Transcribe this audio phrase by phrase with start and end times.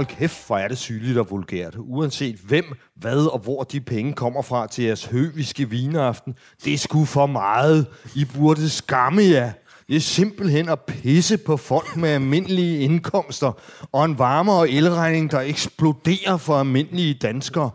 [0.00, 1.76] Hold kæft, hvor er det sygeligt og vulgært.
[1.78, 2.64] Uanset hvem,
[2.96, 7.26] hvad og hvor de penge kommer fra til jeres høviske vineaften, det er sgu for
[7.26, 7.86] meget.
[8.14, 9.52] I burde skamme jer.
[9.88, 13.52] Det er simpelthen at pisse på folk med almindelige indkomster
[13.92, 17.70] og en varme- og elregning, der eksploderer for almindelige danskere.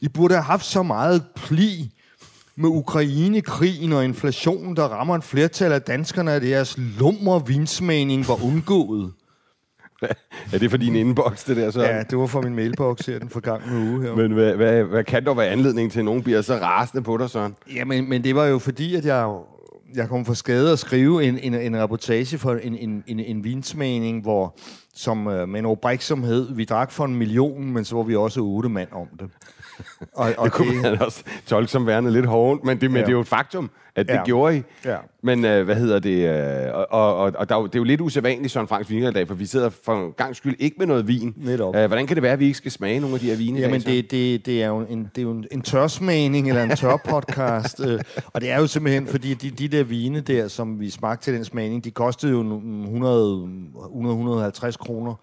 [0.00, 1.92] I burde have haft så meget pli
[2.56, 8.44] med Ukraine-krigen og inflationen, der rammer en flertal af danskerne, at jeres lummer vinsmagning var
[8.44, 9.12] undgået.
[10.52, 11.82] Er det for din inbox, det der så?
[11.82, 14.14] Ja, det var fra min mailbox her den forgangne uge her.
[14.14, 17.16] Men hvad, hvad, hvad kan der være anledning til, at nogen bliver så rasende på
[17.16, 17.56] dig, Søren?
[17.74, 19.36] Ja, men, men det var jo fordi, at jeg,
[19.94, 23.44] jeg kom for skade at skrive en, en, en reportage for en, en, en, en
[23.44, 24.54] vinsmagning, hvor,
[24.94, 28.40] som øh, med en opræksomhed, vi drak for en million, men så var vi også
[28.40, 29.30] otte mand om det.
[30.12, 32.96] Og, og det kunne det, man også tolke som værende lidt hårdt, men, det, men
[32.96, 33.02] ja.
[33.02, 34.24] det er jo et faktum, at det ja.
[34.24, 34.62] gjorde I.
[34.84, 34.96] Ja.
[35.22, 36.28] Men øh, hvad hedder det?
[36.28, 39.28] Øh, og og, og der, det er jo lidt usædvanligt, Søren Franks viner i dag,
[39.28, 41.34] for vi sidder for en gang skyld ikke med noget vin.
[41.36, 41.76] Netop.
[41.76, 43.60] Øh, hvordan kan det være, at vi ikke skal smage nogle af de her vine?
[43.60, 46.76] Jamen, det, det, det, er jo en, det er jo en, en tørsmagning eller en
[46.76, 47.80] tørpodcast.
[47.86, 51.24] øh, og det er jo simpelthen, fordi de, de der vine der, som vi smagte
[51.24, 52.48] til den smagning, de kostede jo 100-150
[54.76, 55.14] kroner.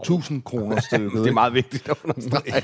[0.00, 1.22] 1000 kroner stykket.
[1.22, 2.62] det er meget vigtigt at understrege.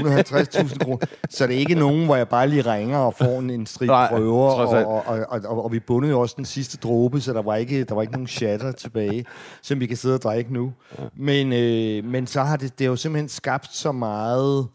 [0.20, 1.06] 150.000 kroner.
[1.30, 3.88] Så det er ikke nogen, hvor jeg bare lige ringer og får en, en strid
[3.88, 7.42] prøver, og, og, og, og, og, vi bundede jo også den sidste dråbe, så der
[7.42, 9.24] var ikke, der var ikke nogen shatter tilbage,
[9.62, 10.72] som vi kan sidde og drikke nu.
[11.16, 14.66] Men, øh, men så har det, det har jo simpelthen skabt så meget...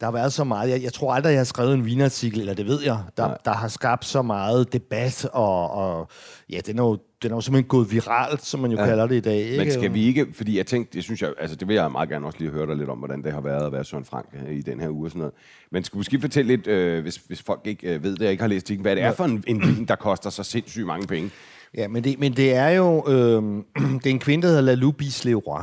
[0.00, 0.70] Der har været så meget...
[0.70, 3.52] Jeg, jeg tror aldrig, jeg har skrevet en vinartikel, eller det ved jeg, der, der
[3.52, 6.08] har skabt så meget debat, og, og
[6.50, 8.86] ja, den er jo den er jo simpelthen gået viralt, som man jo ja.
[8.86, 9.38] kalder det i dag.
[9.38, 9.64] Ikke?
[9.64, 12.08] Men skal vi ikke, fordi jeg tænkte, det synes jeg, altså det vil jeg meget
[12.08, 14.26] gerne også lige høre dig lidt om, hvordan det har været at være Søren Frank
[14.46, 15.34] øh, i den her uge og sådan noget.
[15.72, 18.30] Men skal vi måske fortælle lidt, øh, hvis, hvis folk ikke øh, ved det, og
[18.30, 20.86] ikke har læst det, hvad det er for en, en vin, der koster så sindssygt
[20.86, 21.30] mange penge?
[21.74, 23.42] Ja, men det, men det er jo, øh,
[24.02, 25.60] det er en kvinde, der hedder Lalou Bisleroy.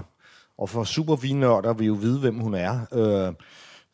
[0.57, 2.79] Og for supervinnørder vil jo vide, hvem hun er.
[2.93, 3.33] Øh,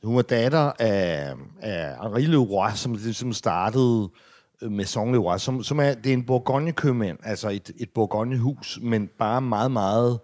[0.03, 4.09] hun er datter af, af Henri Leroy, som, som startede
[4.61, 9.41] Maison Leroy, som, som er, det er en Bourgogne-købmand, altså et, et Bourgogne-hus, men bare
[9.41, 10.19] meget, meget,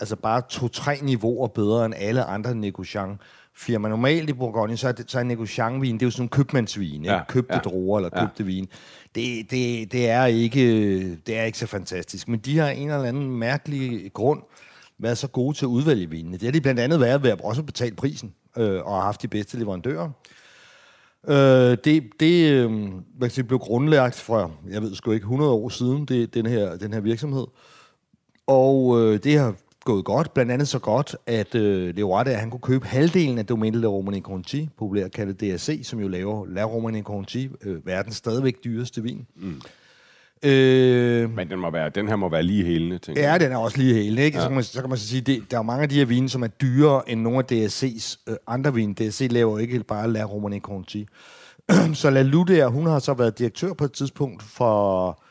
[0.00, 3.20] altså bare to-tre niveauer bedre end alle andre negociant
[3.56, 3.88] firma.
[3.88, 7.04] Normalt i Bourgogne, så er, det, så er negociant-vin, det er jo sådan en købmandsvin,
[7.04, 7.28] ja, ikke?
[7.28, 8.44] købte ja, druer eller købte ja.
[8.44, 8.68] vin.
[9.14, 13.04] Det, det, det, er ikke, det er ikke så fantastisk, men de har en eller
[13.04, 14.42] anden mærkelig grund
[14.98, 16.32] været så gode til at udvælge vinene.
[16.32, 19.22] Det har de blandt andet været ved at også betale prisen, øh, og har haft
[19.22, 20.10] de bedste leverandører.
[21.28, 25.68] Øh, det det øh, hvad sige, blev grundlagt fra, jeg ved sgu ikke, 100 år
[25.68, 27.46] siden, det, den, her, den her virksomhed.
[28.46, 29.54] Og øh, det har
[29.84, 32.86] gået godt, blandt andet så godt, at øh, det var det, at han kunne købe
[32.86, 37.48] halvdelen af domænet La Romani Conti, populært kaldet DSC, som jo laver La Romani Conti,
[37.62, 39.26] øh, verdens stadigvæk dyreste vin.
[39.36, 39.60] Mm.
[40.44, 43.40] Øh, Men den, må være, den her må være lige helende, tænker Ja, jeg.
[43.40, 44.22] den er også lige helende.
[44.22, 44.38] Ikke?
[44.38, 44.42] Ja.
[44.42, 46.04] Så, kan man, så kan man så sige, det, der er mange af de her
[46.04, 48.94] vine, som er dyrere end nogle af DSC's øh, andre vine.
[48.94, 51.06] DSC laver ikke bare La Romane Conti.
[51.94, 55.22] så La der, hun har så været direktør på et tidspunkt for,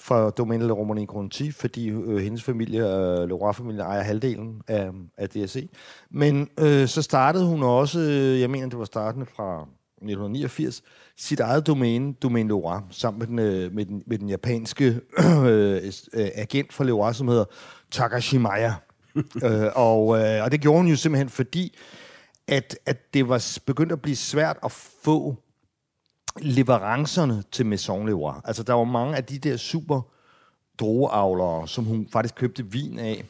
[0.00, 5.28] for Domaine La Romane Conti, fordi øh, hendes familie, øh, Leroy-familien, ejer halvdelen af, af
[5.28, 5.68] DSC.
[6.10, 9.68] Men øh, så startede hun også, øh, jeg mener, det var startende fra
[10.02, 10.82] 1989,
[11.16, 14.84] sit eget domæne, Domaine Leroy, sammen med den, øh, med den, med den japanske
[15.46, 17.44] øh, øh, agent for Leroy, som hedder
[17.90, 18.72] Takashimaya.
[19.44, 21.78] øh, og, øh, og det gjorde hun jo simpelthen, fordi
[22.48, 25.36] at, at det var begyndt at blive svært at få
[26.38, 28.34] leverancerne til Maison Leroy.
[28.44, 30.00] Altså, der var mange af de der super
[30.78, 33.24] drogeavlere, som hun faktisk købte vin af,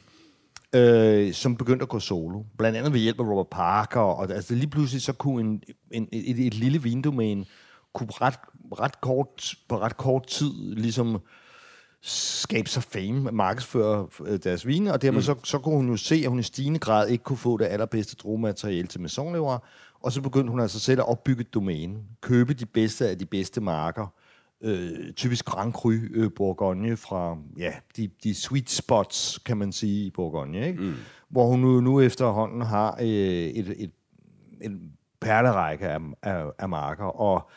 [0.75, 2.43] øh, som begyndte at gå solo.
[2.59, 4.01] Blandt andet ved hjælp af Robert Parker.
[4.01, 7.45] Og, altså, lige pludselig så kunne en, en, et, et lille vindomæne
[7.95, 8.39] kunne ret,
[8.73, 11.21] ret kort, på ret kort tid ligesom
[12.03, 15.23] skabe sig fame, markedsføre øh, deres vine, og dermed mm.
[15.23, 17.65] så, så kunne hun jo se, at hun i stigende grad ikke kunne få det
[17.65, 19.61] allerbedste drogemateriale til Maison
[20.03, 23.27] og så begyndte hun altså selv at opbygge et domæne, købe de bedste af de
[23.27, 24.07] bedste marker,
[24.63, 30.07] øh, typisk Grand Cru øh, Bourgogne fra ja, de, de sweet spots, kan man sige,
[30.07, 30.67] i Bourgogne.
[30.67, 30.83] Ikke?
[30.83, 30.95] Mm.
[31.29, 33.91] Hvor hun nu, nu efterhånden har øh, et, et,
[34.61, 37.51] en perlerække af, af, af marker, og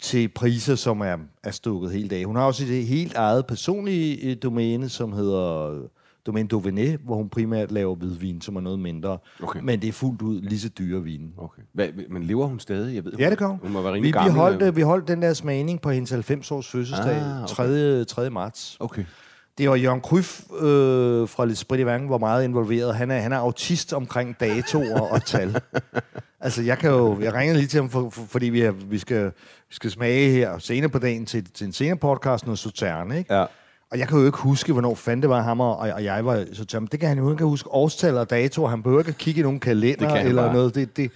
[0.00, 2.24] til priser, som er, er stukket helt af.
[2.24, 5.80] Hun har også et helt eget personlige øh, domæne, som hedder
[6.26, 9.18] Domaine Dauvenet, hvor hun primært laver hvidvin, som er noget mindre.
[9.42, 9.60] Okay.
[9.62, 11.32] Men det er fuldt ud lige så dyre vin.
[11.38, 11.62] Okay.
[11.72, 12.94] Hvad, men lever hun stadig?
[12.94, 13.58] Jeg ved, ja, det gør hun.
[13.62, 17.16] Hun må være vi, vi, holdt, vi holdt den der smagning på hendes 90-års fødselsdag,
[17.16, 17.54] ah, okay.
[17.54, 18.04] 3.
[18.04, 18.30] 3.
[18.30, 18.76] marts.
[18.80, 19.04] Okay.
[19.58, 22.94] Det var Jørgen Kryf øh, fra de Vang, var meget involveret.
[22.94, 25.60] Han er, han er autist omkring datoer og tal.
[26.40, 27.20] altså, jeg kan jo...
[27.20, 29.24] Jeg ringede lige til ham, for, for, fordi vi, er, vi, skal,
[29.68, 33.34] vi skal smage her senere på dagen til, til en senere podcast, noget Sauterne, ikke?
[33.34, 33.44] Ja.
[33.90, 36.46] Og jeg kan jo ikke huske, hvornår fanden det var ham og, og jeg var
[36.52, 36.88] så tømme.
[36.92, 38.68] Det kan han jo ikke huske årstal og datoer.
[38.68, 40.54] Han behøver ikke at kigge i nogen kalender eller bare.
[40.54, 40.74] noget.
[40.74, 41.10] Det, det,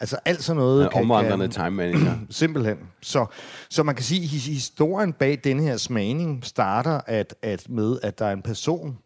[0.00, 0.88] altså alt sådan noget.
[0.94, 2.14] Ja, omvandrende time manager.
[2.30, 2.78] simpelthen.
[3.00, 3.26] Så,
[3.70, 8.18] så man kan sige, at historien bag denne her smagning starter at, at med, at
[8.18, 8.98] der er en person,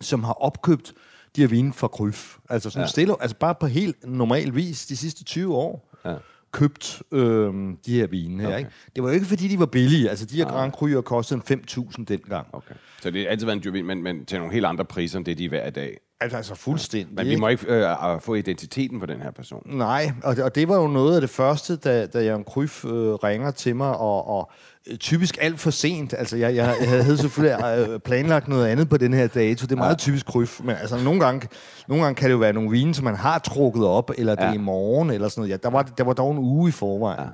[0.00, 0.92] som har opkøbt
[1.36, 2.36] de her vine fra Kryf.
[2.50, 2.88] Altså, sådan ja.
[2.88, 5.90] stille, altså bare på helt normal vis de sidste 20 år.
[6.04, 6.14] Ja
[6.52, 7.54] købt øh,
[7.86, 8.48] de her vine her.
[8.48, 8.58] Okay.
[8.58, 8.70] Ikke?
[8.96, 10.10] Det var jo ikke, fordi de var billige.
[10.10, 12.46] Altså, de her Grand Cru'er kostede 5.000 dengang.
[12.52, 12.74] Okay.
[13.02, 15.18] Så det har altid været en dyr vin, men, men til nogle helt andre priser,
[15.18, 15.98] end det de er hver dag.
[16.20, 17.14] Altså, altså fuldstændig.
[17.14, 19.62] Men vi må ikke øh, få identiteten på den her person.
[19.66, 22.84] Nej, og det, og det var jo noget af det første, da, da Jørgen Kryf
[22.84, 24.50] øh, ringer til mig, og, og
[24.90, 26.14] øh, typisk alt for sent.
[26.18, 29.66] Altså, jeg, jeg, jeg havde selvfølgelig øh, planlagt noget andet på den her dato.
[29.66, 29.96] Det er meget ja.
[29.96, 31.48] typisk Kryf, men altså, nogle gange,
[31.88, 34.42] nogle gange kan det jo være nogle vine, som man har trukket op, eller det
[34.42, 34.48] ja.
[34.48, 35.50] er i morgen, eller sådan noget.
[35.50, 37.20] Ja, der, var, der var dog en uge i forvejen.
[37.20, 37.30] Ja.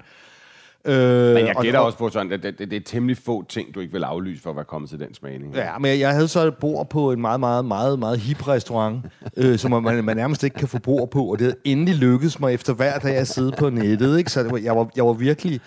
[0.87, 3.44] Øh, men jeg gætter og, også på sådan, at det, det, det er temmelig få
[3.49, 5.55] ting, du ikke vil aflyse for at være kommet til den smagning.
[5.55, 9.05] Ja, men jeg havde så et bord på en meget, meget, meget, meget hip restaurant,
[9.37, 12.41] øh, som man, man nærmest ikke kan få bord på, og det havde endelig lykkedes
[12.41, 14.19] mig efter hver dag at sidde på nettet.
[14.19, 14.31] Ikke?
[14.31, 15.61] Så det var, jeg, var, jeg var virkelig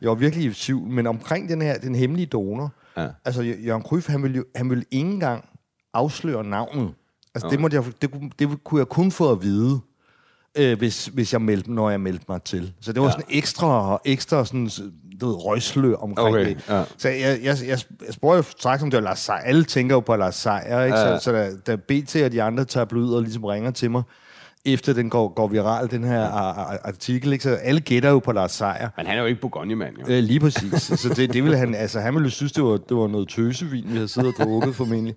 [0.00, 0.88] jeg var virkelig i tvivl.
[0.88, 3.08] Men omkring den her, den hemmelige donor, ja.
[3.24, 5.44] altså Jørgen Kryf, han ville, jo, han ville ikke engang
[5.94, 6.94] afsløre navnet.
[7.34, 7.54] Altså, okay.
[7.54, 9.80] det, måtte jeg, det, det kunne jeg kun få at vide
[10.56, 12.72] øh, hvis, hvis jeg meldte, når jeg meldte mig til.
[12.80, 13.12] Så det var ja.
[13.12, 14.70] sådan ekstra, ekstra sådan,
[15.20, 16.64] du ved, røgslø omkring okay, det.
[16.68, 16.84] Ja.
[16.98, 19.38] Så jeg, jeg, jeg, jeg spurgte jo straks, om det var Lars Seier.
[19.38, 20.98] Alle tænker jo på Lars Seier, ikke?
[20.98, 21.18] Ja.
[21.18, 22.64] Så, så da, da BT og de andre
[23.16, 24.02] og ligesom ringer til mig,
[24.66, 26.22] efter den går, går viral, den her
[26.84, 27.32] artikel.
[27.32, 27.42] Ikke?
[27.42, 28.88] Så alle gætter jo på Lars Seier.
[28.96, 30.14] Men han er jo ikke Bourgogne-mand, jo.
[30.14, 30.82] Øh, lige præcis.
[30.82, 33.84] så det, det ville han, altså, han ville synes, det var, det var noget tøsevin,
[33.88, 35.14] vi havde siddet og drukket formentlig.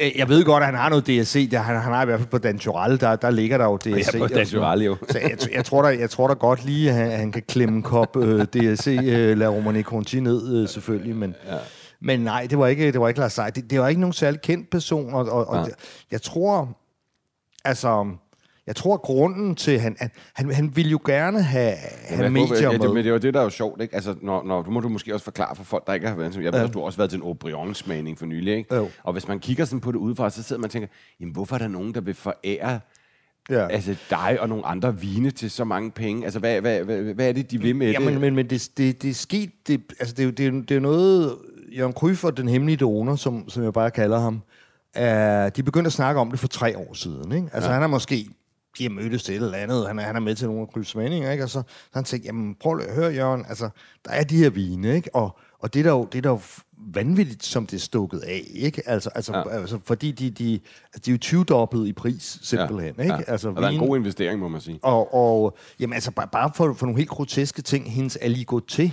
[0.00, 1.50] Øh, jeg ved godt, at han har noget DSC.
[1.50, 4.14] Der, han, han har i hvert fald på Dantural, der, der ligger der jo DSC.
[4.14, 4.96] Ja, på Dantural, jo.
[5.10, 7.76] Så jeg, jeg, tror der, jeg tror der godt lige, at han, han kan klemme
[7.76, 11.34] en kop øh, DSC, øh, La Romane Conti ned, øh, selvfølgelig, men...
[11.46, 11.56] Ja.
[12.00, 13.50] Men nej, det var ikke, det var ikke Lars Seier.
[13.50, 15.60] Det, det var ikke nogen særlig kendt person, og, og, ja.
[15.60, 15.70] og
[16.10, 16.78] jeg tror,
[17.64, 18.06] altså,
[18.66, 19.96] jeg tror, grunden til, han,
[20.34, 21.74] han, han ville jo gerne have,
[22.08, 22.88] have medier ja, med.
[22.88, 23.94] Men det var det, der er jo sjovt, ikke?
[23.94, 26.36] Altså, når, når, du må du måske også forklare for folk, der ikke har været...
[26.36, 26.66] Jeg ved, ja.
[26.66, 28.74] du har også været til en Aubryon-smagning for nylig, ikke?
[28.74, 28.88] Jo.
[29.02, 30.88] Og hvis man kigger sådan på det udefra, så sidder man og tænker,
[31.20, 32.80] jamen, hvorfor er der nogen, der vil forære
[33.50, 33.68] Ja.
[33.68, 36.24] Altså dig og nogle andre vine til så mange penge.
[36.24, 38.06] Altså, hvad, hvad, hvad, hvad er det, de vil med ja, det?
[38.06, 39.50] Men, men, men det, det, det er sket...
[39.66, 41.36] Det, altså, det, det, det er noget...
[41.76, 44.42] Jørgen Kryf og den hemmelige donor, som, som jeg bare kalder ham,
[44.94, 47.32] er, de begyndte at snakke om det for tre år siden.
[47.32, 47.48] Ikke?
[47.52, 47.72] Altså, ja.
[47.72, 48.28] han har måske
[48.78, 50.68] de har mødtes til et eller andet, han er, han er med til nogle af
[50.68, 51.44] Kryds meninger, ikke?
[51.44, 53.68] Og så, så han tænkte, jamen prøv at høre, Jørgen, altså,
[54.04, 55.14] der er de her vine, ikke?
[55.14, 56.40] Og, og det er der jo, det er der jo
[56.94, 58.82] vanvittigt, som det er stukket af, ikke?
[58.86, 59.60] Altså, altså, ja.
[59.60, 60.60] altså fordi de, de,
[60.94, 63.02] altså, de er jo 20 dobbelt i pris, simpelthen, ja.
[63.02, 63.14] ikke?
[63.14, 63.22] Ja.
[63.26, 64.78] Altså, og der er en god investering, må man sige.
[64.82, 68.90] Og, og jamen, altså, bare, bare for, for nogle helt groteske ting, hendes aligoté,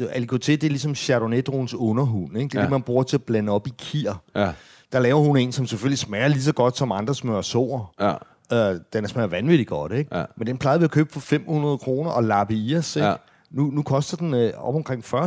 [0.00, 2.48] aligoté, det er ligesom Chardonnay-druens underhund, ikke?
[2.48, 2.64] Det er ja.
[2.64, 4.14] det, man bruger til at blande op i kier.
[4.34, 4.52] Ja.
[4.92, 7.94] Der laver hun en, som selvfølgelig smager lige så godt som andre smør sår.
[8.00, 8.14] Ja.
[8.52, 10.18] Øh, den smager vanvittigt godt, ikke?
[10.18, 10.24] Ja.
[10.36, 13.08] Men den plejede vi at købe for 500 kroner og lappe i os, ikke?
[13.08, 13.14] Ja.
[13.52, 15.10] Nu, nu koster den øh, op omkring 40.000.
[15.10, 15.14] 40.000?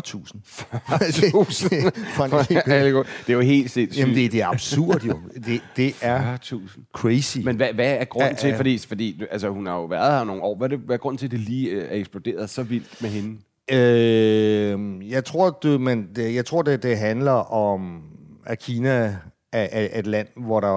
[3.27, 4.01] det er jo helt sindssygt.
[4.01, 5.20] Jamen, det, det er absurd jo.
[5.46, 6.91] Det, det er 40.000.
[6.94, 7.38] crazy.
[7.38, 10.41] Men hvad, hvad er grunden til, fordi, fordi altså, hun har jo været her nogle
[10.41, 12.63] år, hvad er, det, hvad er grunden til, at det lige øh, er eksploderet så
[12.63, 13.38] vildt med hende?
[13.72, 18.01] Øh, jeg tror, det, men det, jeg tror det, det handler om,
[18.46, 19.17] at Kina
[19.53, 20.72] af, af et land, hvor der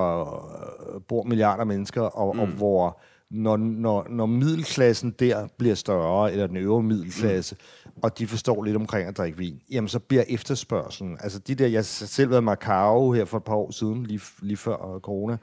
[1.09, 2.40] bor milliarder mennesker, og, mm.
[2.40, 7.90] og hvor når, når, når middelklassen der bliver større, eller den øvre middelklasse, mm.
[8.02, 11.66] og de forstår lidt omkring at drikke vin, jamen så bliver efterspørgselen, altså de der,
[11.66, 15.00] jeg selv været i Macau her for et par år siden, lige, lige før uh,
[15.00, 15.37] corona,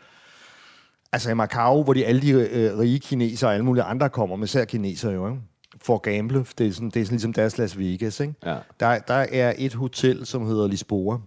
[1.11, 4.35] altså i Macau, hvor de alle de øh, rige kinesere og alle mulige andre kommer,
[4.35, 5.41] med især kinesere jo, ikke?
[5.81, 8.33] for at gamble, det er sådan, det er sådan ligesom deres Las Vegas, ikke?
[8.45, 8.57] Ja.
[8.79, 11.17] Der, der er et hotel, som hedder Lisboa,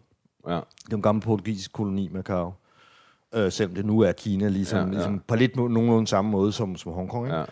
[0.48, 0.60] Ja.
[0.84, 2.52] Det er en gammel portugisisk koloni, Macau.
[3.34, 4.90] Øh, selvom det nu er Kina, ligesom, ja, ja.
[4.90, 7.26] ligesom på lidt nogenlunde samme måde som, som Hongkong.
[7.26, 7.36] Ikke?
[7.36, 7.44] Ja.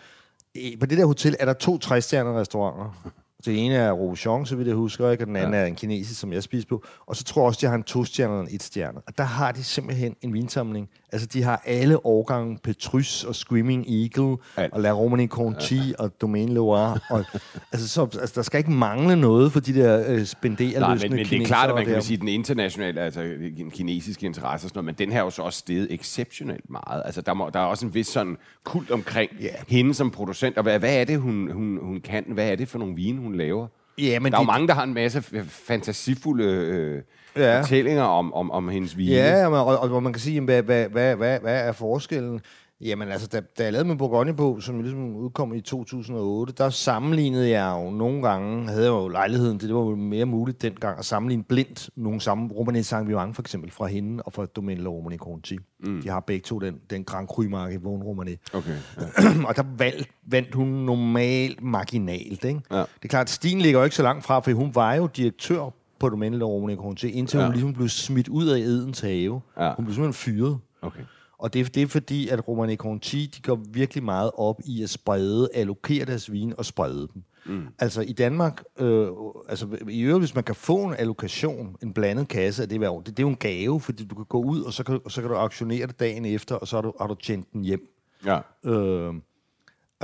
[0.79, 3.11] På det der hotel er der to træstjerner restauranter.
[3.45, 5.23] Det ene er Rouchon, så vidt jeg husker, ikke?
[5.23, 5.59] og den anden ja.
[5.59, 6.83] er en kinesisk, som jeg spiser på.
[7.05, 8.97] Og så tror jeg også, de har en to-stjerne og en et-stjerne.
[9.07, 10.89] Og der har de simpelthen en vinsamling.
[11.11, 14.67] Altså, de har alle årgange Petrus og Screaming Eagle ja.
[14.71, 15.93] og La Romani Conti ja.
[15.99, 16.99] og Domaine Loire.
[17.09, 17.25] Og,
[17.71, 21.11] altså, så, altså, der skal ikke mangle noget for de der øh, spenderer Nej, men,
[21.11, 23.21] men det er klart, at man kan sige, den internationale, altså
[23.57, 26.69] den kinesiske interesse og sådan noget, men den her er jo så også steget exceptionelt
[26.69, 27.01] meget.
[27.05, 29.53] Altså, der, må, der er også en vis sådan kult omkring yeah.
[29.67, 32.23] hende som producent, og hvad, hvad er det, hun, hun, hun kan?
[32.27, 33.67] Hvad er det for nogle vine, hun laver?
[33.97, 37.01] Ja, men der er jo mange, der har en masse fantasifulde øh,
[37.35, 37.61] ja.
[37.61, 39.11] fortællinger om, om, om hendes vine.
[39.11, 42.41] Ja, og, og, og man kan sige, hvad, hvad, hvad, hvad, hvad er forskellen?
[42.81, 46.69] Jamen altså, da, da jeg lavede min Bourgogne på, som ligesom udkom i 2008, der
[46.69, 50.99] sammenlignede jeg jo nogle gange, havde jeg jo lejligheden, det var jo mere muligt dengang,
[50.99, 55.17] at sammenligne blindt nogle samme Romané Saint-Vivant for eksempel fra hende og fra Domaine Romané
[55.17, 55.57] Conti.
[55.79, 56.01] Mm.
[56.01, 58.35] De har begge to den, den Grand Cru-marke i Vågen Romané.
[58.53, 58.77] Okay.
[59.47, 62.43] og der valg, vandt hun normalt marginalt.
[62.43, 62.61] Ikke?
[62.71, 62.77] Ja.
[62.77, 65.07] Det er klart, at stilen ligger jo ikke så langt fra, for hun var jo
[65.07, 65.69] direktør
[65.99, 67.45] på Domaine Romané Conti, indtil ja.
[67.45, 69.41] hun ligesom blev smidt ud af Edens have.
[69.59, 69.73] Ja.
[69.75, 70.57] Hun blev simpelthen fyret.
[70.81, 71.01] Okay.
[71.39, 74.89] Og det, det er fordi, at Romane Conti, de går virkelig meget op i at
[74.89, 77.23] sprede, allokere deres vin og sprede dem.
[77.45, 77.67] Mm.
[77.79, 79.07] Altså i Danmark, øh,
[79.49, 82.89] altså i øvrigt, hvis man kan få en allokation, en blandet kasse af det hver
[82.89, 84.99] år, det, det er jo en gave, fordi du kan gå ud, og så kan,
[85.05, 87.53] og så kan du auktionere det dagen efter, og så har du, har du tjent
[87.53, 87.87] den hjem.
[88.25, 88.39] Ja.
[88.65, 89.13] Øh,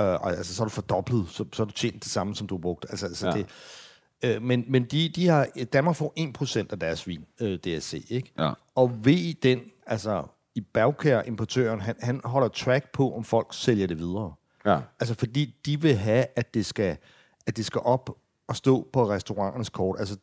[0.00, 2.54] øh, altså så har du fordoblet, så, så har du tjent det samme, som du
[2.54, 2.86] har brugt.
[2.90, 3.32] Altså, altså ja.
[3.32, 3.46] det,
[4.24, 6.12] øh, men men de, de har, Danmark får
[6.64, 8.32] 1% af deres vin, øh, DSC, ikke?
[8.38, 8.52] Ja.
[8.74, 10.22] Og ved den, altså
[10.54, 14.32] i Bagkær, importøren, han, han holder track på, om folk sælger det videre.
[14.66, 14.78] Ja.
[15.00, 16.96] Altså, fordi de vil have, at det skal,
[17.46, 18.10] at det skal op
[18.48, 19.96] og stå på restauranternes kort.
[19.98, 20.16] Altså,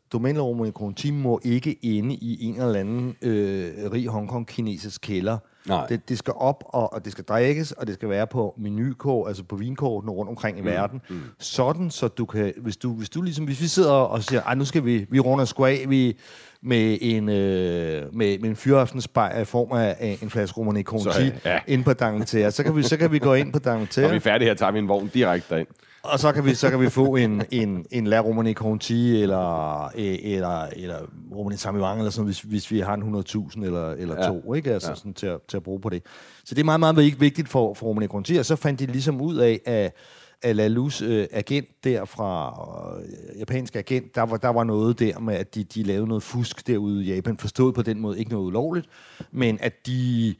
[0.73, 5.37] Conti må ikke inde i en eller anden øh, rig Hongkong-kinesisk kælder.
[5.67, 5.87] Nej.
[5.87, 9.27] Det, det skal op, og, og det skal drikkes, og det skal være på menukort,
[9.27, 10.67] altså på vinkortene rundt omkring i mm.
[10.67, 11.01] verden.
[11.09, 11.21] Mm.
[11.39, 14.65] Sådan, så du kan, hvis du, hvis du ligesom, hvis vi sidder og siger, nu
[14.65, 16.17] skal vi, vi runder sgu af, vi,
[16.63, 21.59] med en, øh, med, med en fyraftensbej i form af en flaske Romane Conti ja.
[21.67, 22.51] ind på Dangleterre.
[22.51, 24.03] Så kan vi, så kan vi gå ind på Dangleterre.
[24.03, 25.67] Når vi er færdige her, tager vi en vogn direkte derind.
[26.03, 29.87] Og så kan vi, så kan vi få en, en, en La Romane Conti, eller,
[29.87, 30.97] eller, eller
[31.35, 34.27] Romane Samivang, eller sådan, hvis, hvis vi har en 100.000 eller, eller ja.
[34.27, 34.73] to, ikke?
[34.73, 34.95] Altså, ja.
[34.95, 36.03] sådan, til, at, til at bruge på det.
[36.45, 39.21] Så det er meget, meget vigtigt for, for Romane Conti, og så fandt de ligesom
[39.21, 39.95] ud af, at
[40.43, 42.53] af Lalus øh, agent der fra
[43.01, 46.23] øh, japansk agent, der var, der var noget der med, at de, de lavede noget
[46.23, 48.87] fusk derude i Japan, forstået på den måde, ikke noget ulovligt,
[49.31, 50.35] men at de,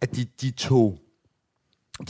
[0.00, 0.98] at de, de tog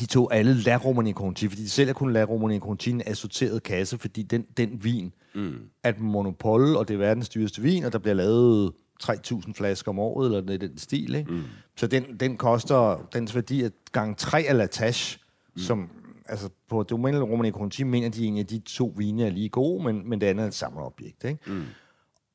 [0.00, 3.62] de tog alle La Romani Conti, fordi de sælger kun La Romani Conti en assorteret
[3.62, 5.54] kasse, fordi den, den vin mm.
[5.82, 8.72] er monopol, og det er verdens dyreste vin, og der bliver lavet
[9.02, 11.14] 3.000 flasker om året, eller den stil.
[11.14, 11.32] Ikke?
[11.32, 11.42] Mm.
[11.76, 15.18] Så den, den koster, dens værdi er gang 3 af Latache,
[15.54, 15.62] mm.
[15.62, 15.90] som
[16.28, 19.84] altså på Domenico Romani Conti mener de egentlig, at de to vine er lige gode,
[19.84, 21.24] men, men det andet er et samlerobjekt.
[21.24, 21.38] Ikke?
[21.46, 21.64] Mm.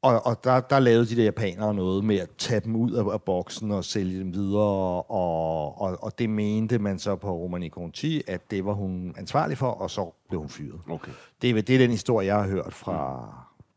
[0.01, 3.13] Og, og der, der lavede de der japanere noget med at tage dem ud af,
[3.13, 7.69] af boksen og sælge dem videre, og, og, og det mente man så på Romani
[7.69, 10.79] Conti, at det var hun ansvarlig for, og så blev hun fyret.
[10.89, 11.11] Okay.
[11.41, 13.29] Det, det er den historie, jeg har hørt fra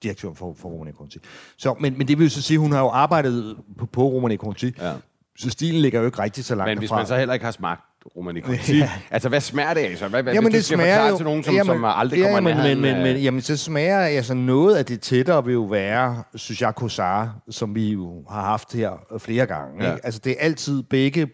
[0.02, 1.18] direktøren for, for Romani Conti.
[1.56, 4.02] Så, men, men det vil jo så sige, at hun har jo arbejdet på, på
[4.02, 4.94] Romani Conti, ja.
[5.38, 7.00] så stilen ligger jo ikke rigtig så langt Men hvis derfra.
[7.00, 8.78] man så heller ikke har smagt Romani Conti.
[8.78, 8.90] Ja.
[9.10, 9.98] Altså, hvad smager det af?
[9.98, 10.08] Så?
[10.08, 11.16] Hvad, jamen, det smager jo...
[11.16, 14.34] til nogen, som, jamen, som aldrig kommer men, men, men, men, jamen, så smager altså
[14.34, 18.72] noget af det tættere vil jo være, synes jeg, Kosar, som vi jo har haft
[18.72, 19.84] her flere gange.
[19.84, 19.92] Ja.
[19.92, 20.06] Ikke?
[20.06, 21.28] Altså, det er altid begge,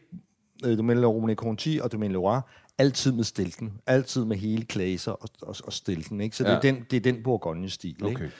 [0.64, 2.42] øh, mener Romani Conti og mener Loire,
[2.78, 3.72] altid med stilten.
[3.86, 6.20] Altid med hele klæser og, og, og stilten.
[6.20, 6.36] Ikke?
[6.36, 6.50] Så ja.
[6.50, 7.96] det, er den, det er den Bourgogne-stil.
[8.02, 8.10] Okay.
[8.10, 8.30] Ikke?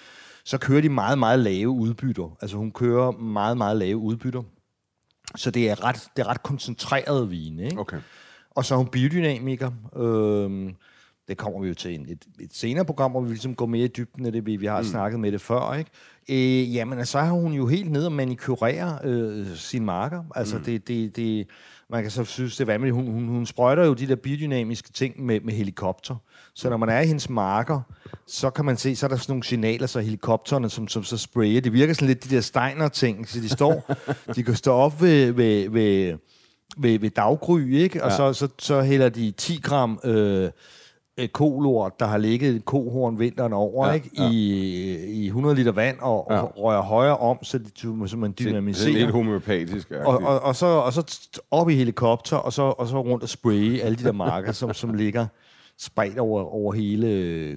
[0.45, 2.37] Så kører de meget, meget lave udbytter.
[2.40, 4.42] Altså, hun kører meget, meget lave udbytter.
[5.35, 7.59] Så det er ret, det er ret koncentreret vin.
[7.59, 7.80] Ikke?
[7.80, 7.99] Okay.
[8.50, 9.71] Og så er hun biodynamiker.
[9.97, 10.75] Øhm,
[11.28, 13.88] det kommer vi jo til et, et senere program, hvor vi ligesom går mere i
[13.88, 14.87] dybden af det, vi, vi har mm.
[14.87, 15.75] snakket med det før.
[15.75, 15.90] Ikke?
[16.28, 20.25] Øh, jamen, så har hun jo helt ned og manikurere øh, sine marker.
[20.35, 20.64] Altså, mm.
[20.64, 21.49] det, det, det,
[21.90, 22.95] man kan så synes, det er vanvittigt.
[22.95, 26.16] Hun, hun, hun sprøjter jo de der biodynamiske ting med, med helikopter.
[26.56, 27.80] Så når man er i hendes marker,
[28.26, 31.16] så kan man se, så er der sådan nogle signaler, så helikopterne, som, som så
[31.16, 31.60] sprayer.
[31.60, 33.92] Det virker sådan lidt de der Steiner-ting, så de står,
[34.36, 36.18] de kan stå op ved, ved, ved,
[36.76, 38.04] ved, ved daggry, ikke?
[38.04, 38.16] Og ja.
[38.16, 40.50] så, så, så hælder de 10 gram øh,
[41.18, 44.10] øh, kolort, der har ligget kohorn vinteren over, ja, ikke?
[44.18, 44.28] Ja.
[44.30, 46.40] I, I 100 liter vand og, ja.
[46.40, 48.92] og rører højere om, så, de, så man dynamiserer.
[48.92, 49.90] Det er lidt homeopatisk.
[49.90, 51.20] Og, og, og, så, og så
[51.50, 54.75] op i helikopter, og så, og så rundt og spraye alle de der marker, som,
[54.75, 55.26] som ligger
[55.78, 57.09] spredt over, over hele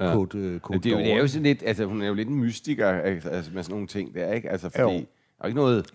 [0.02, 0.14] ja.
[0.14, 2.14] kode, øh, kode det, er jo, det er jo sådan lidt, altså hun er jo
[2.14, 4.50] lidt en mystiker altså, med sådan nogle ting der, ikke?
[4.50, 4.90] Altså fordi, jo.
[4.90, 5.06] der
[5.40, 5.86] er ikke noget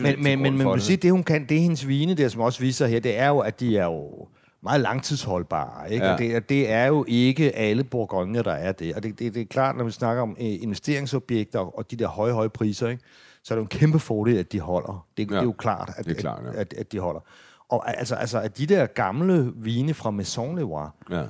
[0.00, 2.40] men, men, men, men man sige, det hun kan, det er hendes vine der, som
[2.40, 4.28] også viser her, det er jo, at de er jo
[4.62, 5.92] meget langtidsholdbare.
[5.92, 6.06] Ikke?
[6.06, 6.12] Ja.
[6.12, 8.94] Og det, det er jo ikke alle Bourgogne, der er det.
[8.94, 12.08] Og det, det, det er klart, når vi snakker om øh, investeringsobjekter og de der
[12.08, 13.02] høje, høje priser, ikke?
[13.42, 15.06] så er det jo en kæmpe fordel, at de holder.
[15.16, 15.34] Det, ja.
[15.34, 16.50] det er jo klart, at, det er klart ja.
[16.50, 17.20] at, at, at de holder.
[17.68, 21.22] Og altså, altså, at de der gamle vine fra Maison Leroy, ja.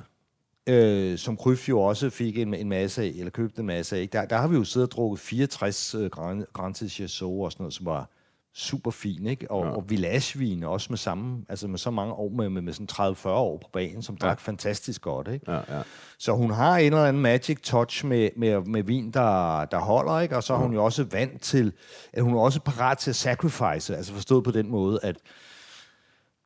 [0.69, 4.09] Øh, som Kryf jo også fik en, en masse af, eller købte en masse af,
[4.09, 7.63] der, der har vi jo siddet og drukket 64 uh, Grand, Grand Chasseau og sådan
[7.63, 8.09] noget, som var
[8.57, 9.51] super fin, ikke?
[9.51, 9.71] Og, ja.
[9.71, 13.29] og villagevin også med samme, altså med så mange år, med, med, med sådan 30-40
[13.29, 14.51] år på banen, som drak ja.
[14.51, 15.51] fantastisk godt, ikke?
[15.51, 15.81] Ja, ja.
[16.17, 20.19] Så hun har en eller anden magic touch med, med, med vin, der, der holder,
[20.19, 20.35] ikke?
[20.35, 21.73] Og så er hun jo også vant til,
[22.13, 25.15] at hun er også parat til at sacrifice, altså forstået på den måde, at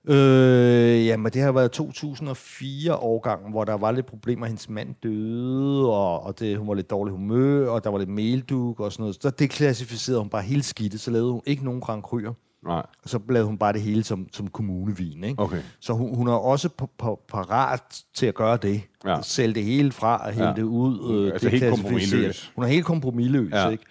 [0.07, 4.45] Øh, jamen, det har været 2004-årgangen, hvor der var lidt problemer.
[4.45, 8.09] Hendes mand døde, og, og det, hun var lidt dårlig humør, og der var lidt
[8.09, 9.17] melduk og sådan noget.
[9.21, 10.99] Så det klassificerede hun bare helt skidtet.
[10.99, 12.33] Så lavede hun ikke nogen Grand Cru'er.
[12.65, 12.85] Nej.
[13.03, 15.23] Og så lavede hun bare det hele som, som kommunevin.
[15.23, 15.41] Ikke?
[15.41, 15.61] Okay.
[15.79, 18.81] Så hun, hun er også på, på, parat til at gøre det.
[19.05, 19.21] Ja.
[19.21, 20.55] Sælge det hele fra og hælde ja.
[20.55, 21.25] det ud.
[21.25, 22.51] Øh, altså det helt kompromilløs.
[22.55, 23.51] Hun er helt kompromilløs.
[23.51, 23.69] Ja.
[23.69, 23.83] Ikke?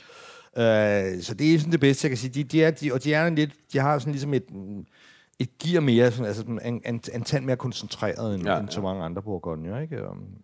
[0.57, 2.31] Øh, så det er sådan det bedste, jeg kan sige.
[2.31, 4.45] De, de, er, de, og de, er lidt, de har sådan ligesom et
[5.41, 8.81] et gear mere, sådan, altså en, en, en tand mere koncentreret end, ja, end så
[8.81, 9.97] mange andre Bourgogne, ikke?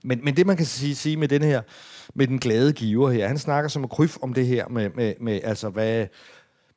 [0.05, 1.63] Men, men det man kan sige, sige med den her,
[2.15, 5.15] med den glade giver her, han snakker som en kryf om det her med, med,
[5.21, 6.07] med altså hvad,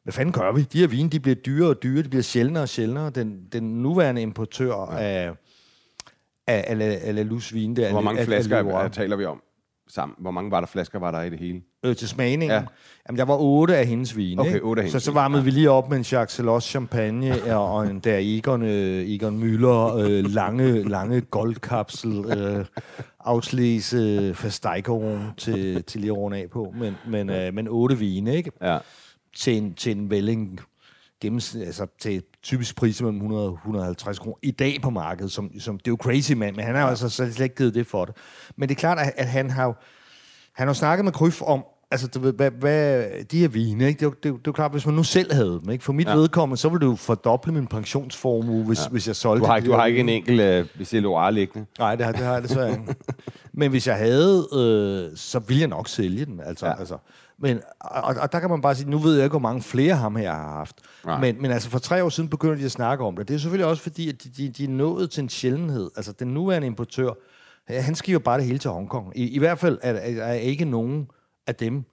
[0.03, 0.61] hvad fanden gør vi?
[0.61, 3.09] De her vine, de bliver dyrere og dyrere, de bliver sjældnere og sjældnere.
[3.09, 4.97] Den, den nuværende importør ja.
[4.97, 5.31] af,
[6.47, 9.25] af, af, af, af La Luz vine, der, Hvor mange flasker af, af, taler vi
[9.25, 9.41] om?
[9.87, 10.15] Sammen.
[10.19, 11.61] Hvor mange var der flasker var der i det hele?
[11.85, 12.55] Øh, til smagningen?
[12.55, 12.63] Ja.
[13.07, 14.41] Jamen, der var otte af hendes vine.
[14.41, 15.43] Okay, otte af hendes Så så varmede ja.
[15.45, 19.97] vi lige op med en Jacques Celos champagne og en der Egon, øh, Egon Müller
[19.97, 22.65] øh, lange, lange goldkapsel øh,
[23.19, 26.73] afslæse øh, fasteigeron til, til lige at af på.
[26.79, 28.51] Men, men, øh, men otte vine, ikke?
[28.61, 28.77] Ja.
[29.35, 30.59] Til en, til en velling
[31.21, 35.31] gennems, altså til typisk pris mellem 100 150 kroner i dag på markedet.
[35.31, 37.75] Som, som, det er jo crazy, mand, men han har jo altså slet ikke givet
[37.75, 38.15] det for det.
[38.55, 39.83] Men det er klart, at, at han har
[40.57, 43.99] han har snakket med Kryf om, altså, du ved, hvad, hvad, de her vine, ikke?
[43.99, 45.83] Det, er, det, det er klart, hvis man nu selv havde dem, ikke?
[45.83, 46.15] For mit ja.
[46.15, 48.89] vedkommende, så ville du fordoble min pensionsformue, hvis, ja.
[48.89, 51.67] hvis jeg solgte Du har, du har ikke en enkelt uh, Vicilloire liggende?
[51.79, 52.95] Nej, det har, det har jeg desværre ikke.
[53.59, 56.39] Men hvis jeg havde, øh, så ville jeg nok sælge den.
[56.39, 56.79] Altså, ja.
[56.79, 56.97] altså,
[57.39, 59.95] men, og, og der kan man bare sige, nu ved jeg ikke, hvor mange flere
[59.95, 60.75] ham her har haft.
[61.21, 63.27] Men, men altså for tre år siden begynder de at snakke om det.
[63.27, 65.91] Det er selvfølgelig også fordi, at de, de, de er nået til en sjældenhed.
[65.95, 67.09] Altså den nuværende importør,
[67.67, 69.17] han skriver bare det hele til Hongkong.
[69.17, 71.07] I, i hvert fald er, er, er ikke nogen
[71.47, 71.85] af dem,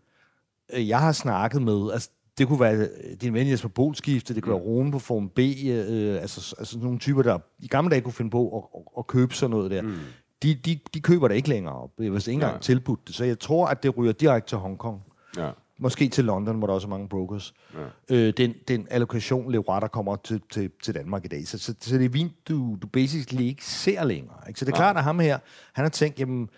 [0.72, 1.92] øh, jeg har snakket med.
[1.92, 2.88] Altså, det kunne være
[3.20, 4.60] din ven Jesper Bolskifte, det kunne mm.
[4.60, 8.12] være Rune på Form B, øh, altså, altså nogle typer, der i gamle dage kunne
[8.12, 9.82] finde på at, at, at købe sådan noget der.
[9.82, 9.94] Mm.
[10.42, 11.90] De, de, de køber det ikke længere op.
[11.98, 12.58] Det er vist ikke engang ja.
[12.58, 13.14] tilbudt det.
[13.14, 15.00] Så jeg tror, at det ryger direkte til Hongkong.
[15.36, 15.50] Ja.
[15.78, 17.54] Måske til London, hvor der også er mange brokers.
[17.74, 18.16] Ja.
[18.16, 21.48] Øh, den, den allokation Leroy, der kommer til, til, til Danmark i dag.
[21.48, 24.36] Så, så, så det er vin, du, du basically ikke ser længere.
[24.48, 24.60] Ikke?
[24.60, 24.80] Så det er ja.
[24.80, 25.38] klart, at ham her,
[25.72, 26.48] han har tænkt, jamen,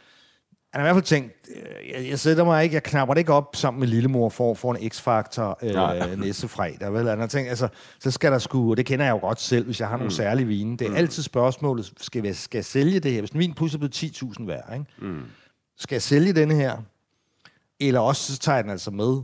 [0.72, 3.18] han har i hvert fald tænkt, øh, jeg, jeg sætter mig ikke, jeg knapper det
[3.18, 6.92] ikke op sammen med lillemor for, for en X-Factor øh, næste fredag.
[6.92, 7.08] Vel?
[7.08, 7.68] Han har tænkt, altså,
[8.00, 10.06] så skal der sgu, og det kender jeg jo godt selv, hvis jeg har nogle
[10.06, 10.10] mm.
[10.10, 10.76] særlige vine.
[10.76, 10.96] Det er mm.
[10.96, 13.20] altid spørgsmålet, skal jeg, skal jeg sælge det her?
[13.20, 14.86] Hvis en vin pludselig er blevet 10.000 værd, ikke?
[14.98, 15.22] Mm.
[15.78, 16.76] skal jeg sælge denne her?
[17.80, 19.22] Eller også så tager jeg den altså med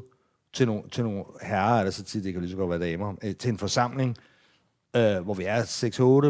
[0.52, 3.14] til nogle, til nogle herrer, eller så tit, det kan lige så godt være damer,
[3.24, 4.16] øh, til en forsamling,
[4.96, 5.62] øh, hvor vi er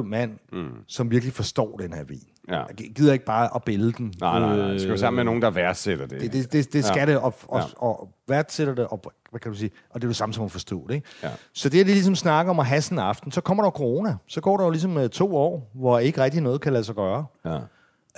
[0.01, 0.69] 6-8 mand, mm.
[0.89, 2.23] som virkelig forstår den her vin.
[2.49, 2.63] Ja.
[2.79, 4.15] Jeg gider ikke bare at bælde den.
[4.21, 4.69] Nej, nej, nej.
[4.69, 6.21] Det skal jo sammen med nogen, der værdsætter det.
[6.21, 7.07] Det, det, det, det skal ja.
[7.07, 7.65] det, og, og, ja.
[7.77, 10.51] og værdsætter det, og hvad kan du sige, og det er det samme som at
[10.51, 10.95] forstå det.
[10.95, 11.09] Ikke?
[11.23, 11.29] Ja.
[11.53, 13.33] Så det er det ligesom snakker om at have sådan en aften.
[13.33, 14.17] Så kommer der corona.
[14.27, 16.95] Så går der jo ligesom uh, to år, hvor ikke rigtig noget kan lade sig
[16.95, 17.27] gøre.
[17.45, 17.59] Ja.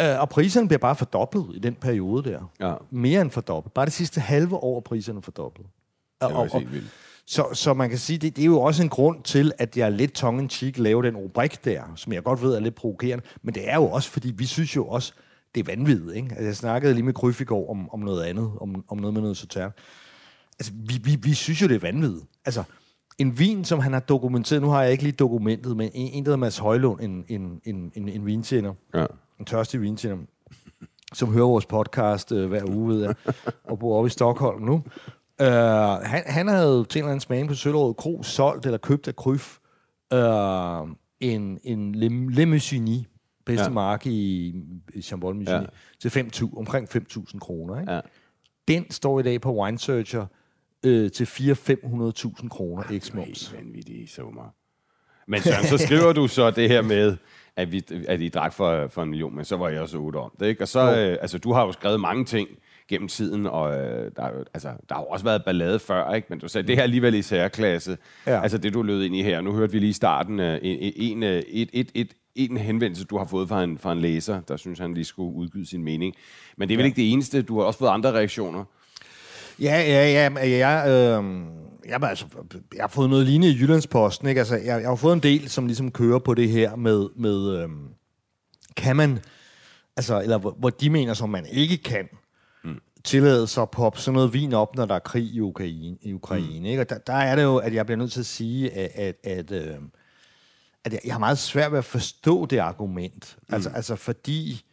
[0.02, 2.50] Uh, og priserne bliver bare fordoblet i den periode der.
[2.60, 2.74] Ja.
[2.90, 3.72] Mere end fordoblet.
[3.72, 5.66] Bare det sidste halve år er priserne fordoblet.
[6.20, 6.90] Det var og, og, vildt.
[7.26, 9.86] Så, så man kan sige, det, det er jo også en grund til, at jeg
[9.86, 13.24] er lidt tongue cheek laver den rubrik der, som jeg godt ved er lidt provokerende.
[13.42, 15.12] Men det er jo også, fordi vi synes jo også,
[15.54, 16.16] det er vanvittigt.
[16.16, 16.28] Ikke?
[16.30, 19.14] Altså, jeg snakkede lige med Kryf i går om, om noget andet, om, om noget
[19.14, 19.70] med noget sotern.
[20.58, 22.26] Altså, vi, vi, vi synes jo, det er vanvittigt.
[22.44, 22.62] Altså,
[23.18, 26.24] en vin, som han har dokumenteret, nu har jeg ikke lige dokumentet, men en, en
[26.24, 29.06] der hedder Mads Højlund, en, en, en, en, en vintjener, ja.
[29.40, 30.16] En tørstig vintjener,
[31.12, 33.14] som hører vores podcast øh, hver uge, ved jeg,
[33.70, 34.82] og bor oppe i Stockholm nu.
[35.40, 39.08] Uh, han, han havde til en eller anden smag på Søllerød Kro solgt eller købt
[39.08, 39.58] af Kryf
[40.14, 40.88] uh,
[41.20, 42.46] en, en Le, Le
[43.44, 43.70] bedste ja.
[43.70, 44.54] marke i,
[44.94, 45.60] i Chambol ja.
[46.00, 47.80] til 5, omkring 5.000 kroner.
[47.80, 47.92] Ikke?
[47.92, 48.00] Ja.
[48.68, 50.26] Den står i dag på Wine Searcher
[50.84, 53.50] øh, til 400-500.000 kroner ex-moms.
[53.50, 54.54] Det er vanvittigt summer.
[55.26, 57.16] Men Søren, så skriver du så det her med,
[57.56, 60.16] at, vi, at I drak for, for en million, men så var jeg også otte
[60.16, 60.46] om det.
[60.46, 60.64] Ikke?
[60.64, 62.48] Og så, øh, altså, du har jo skrevet mange ting
[62.88, 66.26] gennem tiden, og øh, der, altså, der har jo også været ballade før, ikke?
[66.30, 68.42] men du sagde, det her alligevel i særklasse, ja.
[68.42, 69.40] altså det du lød ind i her.
[69.40, 73.04] Nu hørte vi lige i starten øh, en, en, øh, et, et, et, en henvendelse,
[73.04, 75.84] du har fået fra en, fra en læser, der synes, han lige skulle udgive sin
[75.84, 76.14] mening.
[76.56, 76.86] Men det er vel ja.
[76.86, 77.42] ikke det eneste.
[77.42, 78.64] Du har også fået andre reaktioner.
[79.60, 80.58] Ja, ja, ja.
[80.58, 81.24] Jeg, øh,
[81.88, 82.26] jeg, altså,
[82.74, 84.28] jeg har fået noget lignende i Jyllandsposten.
[84.28, 84.38] Ikke?
[84.38, 87.58] Altså, jeg, jeg har fået en del, som ligesom kører på det her med, med
[87.58, 87.68] øh,
[88.76, 89.18] kan man,
[89.96, 92.08] altså, eller hvor, hvor de mener, som man ikke kan,
[92.64, 92.80] mm.
[93.04, 95.96] tillade sig at poppe sådan noget vin op, når der er krig i Ukraine.
[96.02, 96.64] I Ukraine mm.
[96.64, 96.80] ikke?
[96.80, 99.16] Og der, der er det jo, at jeg bliver nødt til at sige, at, at,
[99.38, 99.76] at, øh,
[100.84, 103.36] at jeg, jeg har meget svært ved at forstå det argument.
[103.48, 103.54] Mm.
[103.54, 104.64] Altså, altså fordi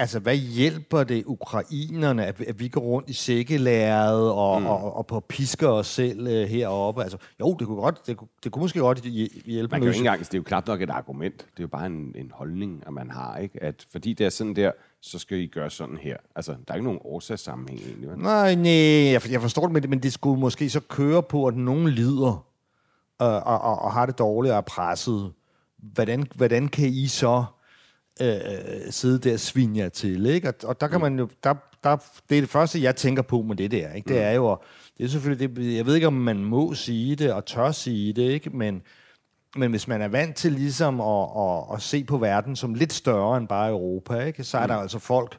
[0.00, 4.66] Altså, hvad hjælper det ukrainerne, at, at vi går rundt i sækkelæret og, mm.
[4.66, 7.02] og, og, på pisker os selv uh, heroppe?
[7.02, 9.70] Altså, jo, det kunne, godt, det, kunne, det kunne måske godt hjælpe.
[9.70, 11.38] Man kan jo ikke engang, det er jo knap nok et argument.
[11.38, 13.62] Det er jo bare en, en holdning, at man har, ikke?
[13.62, 16.16] At fordi det er sådan der, så skal I gøre sådan her.
[16.36, 18.10] Altså, der er ikke nogen årsagssammenhæng egentlig.
[18.10, 18.18] Vel?
[18.18, 21.56] Nej, nej, jeg, jeg forstår det, men, men det skulle måske så køre på, at
[21.56, 22.46] nogen lider
[23.22, 25.32] øh, og, og, og har det dårligt og er presset.
[25.78, 27.44] Hvordan, hvordan kan I så
[28.20, 30.48] øh, sidde der og svine jer til, ikke?
[30.48, 31.54] Og, og der kan man jo, der,
[31.84, 31.96] der,
[32.28, 34.08] det er det første, jeg tænker på med det der, ikke?
[34.08, 34.22] Det mm.
[34.22, 34.58] er jo,
[34.98, 38.12] det er selvfølgelig, det, jeg ved ikke, om man må sige det, og tør sige
[38.12, 38.50] det, ikke?
[38.50, 38.82] Men,
[39.56, 42.92] men hvis man er vant til ligesom at, at, at se på verden som lidt
[42.92, 44.44] større end bare Europa, ikke?
[44.44, 44.82] så er der mm.
[44.82, 45.38] altså folk,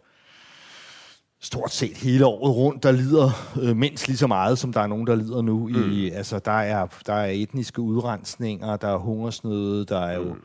[1.44, 3.30] stort set hele året rundt, der lider
[3.62, 5.67] øh, mindst lige så meget, som der er nogen, der lider nu.
[5.67, 5.91] Mm.
[5.91, 10.41] I, altså, der er, der er etniske udrensninger, der er hungersnød, der er jo mm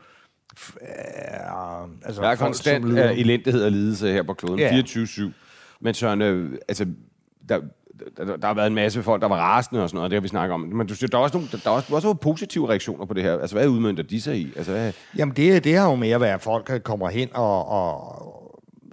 [2.05, 3.09] altså, der er konstant lider...
[3.09, 4.81] elendighed og lidelse her på kloden, ja.
[4.81, 5.31] 24-7.
[5.79, 6.85] Men Søren, øh, altså,
[7.49, 7.59] der,
[8.17, 10.21] der, der har været en masse folk, der var rasende og sådan noget, det har
[10.21, 10.59] vi snakket om.
[10.59, 13.13] Men du siger, der er også, nogle, der, der er også, også positive reaktioner på
[13.13, 13.39] det her.
[13.39, 14.53] Altså, hvad udmyndter de sig i?
[14.55, 14.93] Altså, hvad...
[15.17, 18.36] Jamen, det, det har jo mere været, at folk kommer hen og, og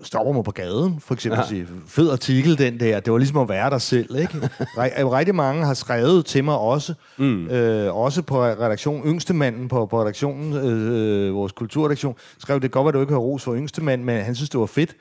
[0.05, 1.49] stopper mig på gaden, for eksempel ja.
[1.49, 4.51] sige, fed artikel den der, det var ligesom at være der selv, ikke?
[5.17, 7.49] Rigtig mange har skrevet til mig også, mm.
[7.49, 12.95] øh, også på redaktionen, yngstemanden på, på redaktionen, øh, vores kulturredaktion, skrev, det godt at
[12.95, 14.97] du ikke har ros for yngstemanden, men han synes, det var fedt,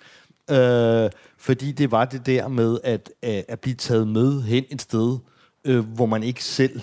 [0.51, 4.81] øh, fordi det var det der med at, at, at blive taget med hen et
[4.81, 5.17] sted,
[5.65, 6.81] øh, hvor man ikke selv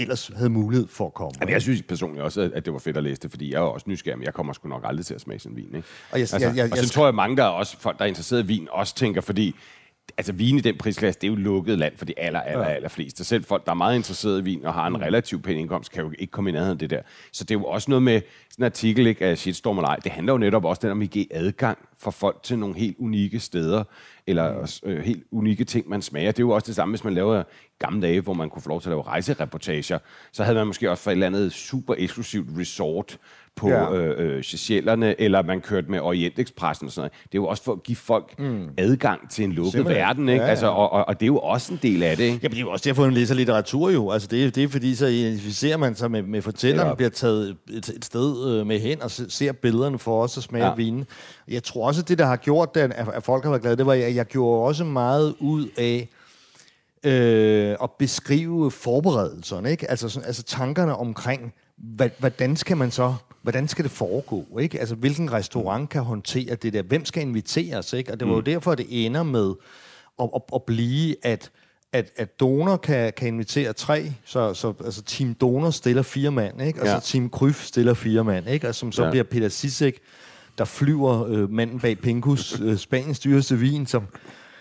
[0.00, 1.32] ellers havde mulighed for at komme.
[1.40, 3.60] Jamen, jeg synes personligt også, at det var fedt at læse det, fordi jeg er
[3.60, 5.74] også nysgerrig, men jeg kommer sgu nok aldrig til at smage sådan en vin.
[5.74, 5.88] Ikke?
[6.10, 7.98] Og, jeg, altså, jeg, jeg, og så jeg, tror jeg, mange, der er også folk,
[7.98, 9.54] der er interesseret i vin, også tænker, fordi
[10.18, 12.88] altså vin i den prisklasse, det er jo lukket land for de aller, aller, aller
[12.88, 13.24] fleste.
[13.24, 14.98] Selv folk, der er meget interesseret i vin og har en mm.
[14.98, 17.02] relativt pæn indkomst, kan jo ikke komme i nærheden af det der.
[17.32, 20.12] Så det er jo også noget med sådan en artikel ikke, af Shitstorm og Det
[20.12, 23.84] handler jo netop også om at give adgang for folk til nogle helt unikke steder,
[24.26, 24.90] eller mm.
[24.90, 26.32] øh, helt unikke ting, man smager.
[26.32, 27.42] Det er jo også det samme, hvis man laver
[27.78, 29.98] gamle dage, hvor man kunne få lov til at lave rejsereportager.
[30.32, 33.18] Så havde man måske også for et eller andet super eksklusivt resort,
[33.56, 33.92] på ja.
[33.94, 37.12] øh, øh, Seychellerne, eller man kørte med Orientexpressen og sådan noget.
[37.12, 38.68] Det er jo også for at give folk mm.
[38.78, 40.02] adgang til en lukket Simpelthen.
[40.02, 40.40] verden, ikke?
[40.40, 40.50] Ja, ja.
[40.50, 42.38] Altså, og, og, og det er jo også en del af det, ikke?
[42.42, 44.10] Jamen, det er jo også derfor, man læser litteratur jo.
[44.10, 46.94] Altså, det, er, det er fordi, så identificerer man sig med, med fortælleren, ja.
[46.94, 50.66] bliver taget et, et sted øh, med hen og ser billederne for os og smager
[50.66, 50.74] ja.
[50.74, 51.06] vinen.
[51.48, 53.76] Jeg tror også, at det, der har gjort det, at, at folk har været glade,
[53.76, 56.08] det var, at jeg gjorde også meget ud af
[57.04, 59.90] øh, at beskrive forberedelserne, ikke?
[59.90, 64.58] Altså, altså tankerne omkring, hvad, hvordan skal man så hvordan skal det foregå?
[64.58, 64.80] Ikke?
[64.80, 66.82] Altså, hvilken restaurant kan håndtere det der?
[66.82, 67.92] Hvem skal inviteres?
[67.92, 68.12] Ikke?
[68.12, 68.44] Og det var jo mm.
[68.44, 69.54] derfor, det ender med
[70.20, 71.50] at, at, at blive, at,
[71.92, 76.62] at, at donor kan, kan invitere tre, så, så altså Team Donor stiller fire mand,
[76.62, 76.80] ikke?
[76.80, 77.00] og ja.
[77.00, 78.68] så Team Kryf stiller fire mand, ikke?
[78.68, 79.10] og som så ja.
[79.10, 79.98] bliver Peter Sisek,
[80.58, 84.06] der flyver øh, manden bag Pinkus, øh, Spaniens dyreste vin, som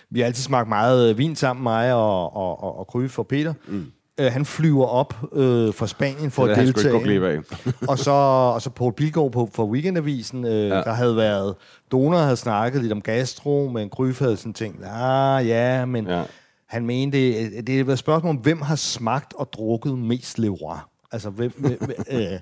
[0.10, 3.28] vi har altid smagt meget øh, vin sammen, mig og, og, og, og Kryf og
[3.28, 3.54] Peter.
[3.68, 3.92] Mm.
[4.20, 7.44] Øh, han flyver op øh, fra Spanien for det at deltage.
[7.88, 8.12] og, så,
[8.54, 10.76] og så Paul Bilgaard på, for Weekendavisen, øh, ja.
[10.76, 11.56] der havde været...
[11.92, 16.24] Donor havde snakket lidt om gastro, men Gryf havde sådan tænkt, ah ja, men ja.
[16.68, 20.76] han mente, det, det er et spørgsmål om, hvem har smagt og drukket mest Leroy?
[21.12, 21.80] Altså, hvem, hvem,
[22.12, 22.40] øh,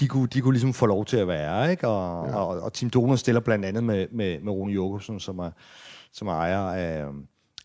[0.00, 1.88] de kunne, de kunne ligesom få lov til at være, ikke?
[1.88, 2.36] Og, ja.
[2.36, 5.50] og, og Tim Donor stiller blandt andet med, med, med Rune Jokobsen, som er,
[6.12, 7.04] som er ejer af,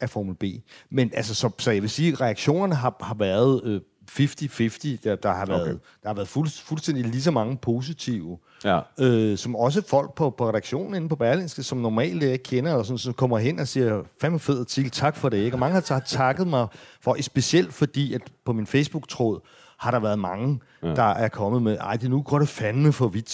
[0.02, 0.44] af Formel B.
[0.90, 3.82] Men altså, så, så jeg vil sige, at reaktionerne har, har været øh,
[4.12, 4.98] 50-50.
[5.04, 5.72] Der, der har været, okay.
[6.04, 8.80] der har været fuld, fuldstændig lige så mange positive, ja.
[9.00, 12.86] øh, som også folk på, på redaktionen inde på Berlingske, som normalt jeg kender, og
[12.86, 15.38] sådan, som kommer hen og siger, fandme fed artikel, tak for det.
[15.38, 15.56] Ikke?
[15.56, 16.68] Og mange har takket mig
[17.02, 19.40] for, specielt fordi, at på min Facebook-tråd,
[19.80, 20.88] har der været mange, ja.
[20.96, 23.30] der er kommet med, ej, det nu går det fandme for vidt,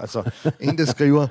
[0.00, 1.26] Altså, en, der skriver,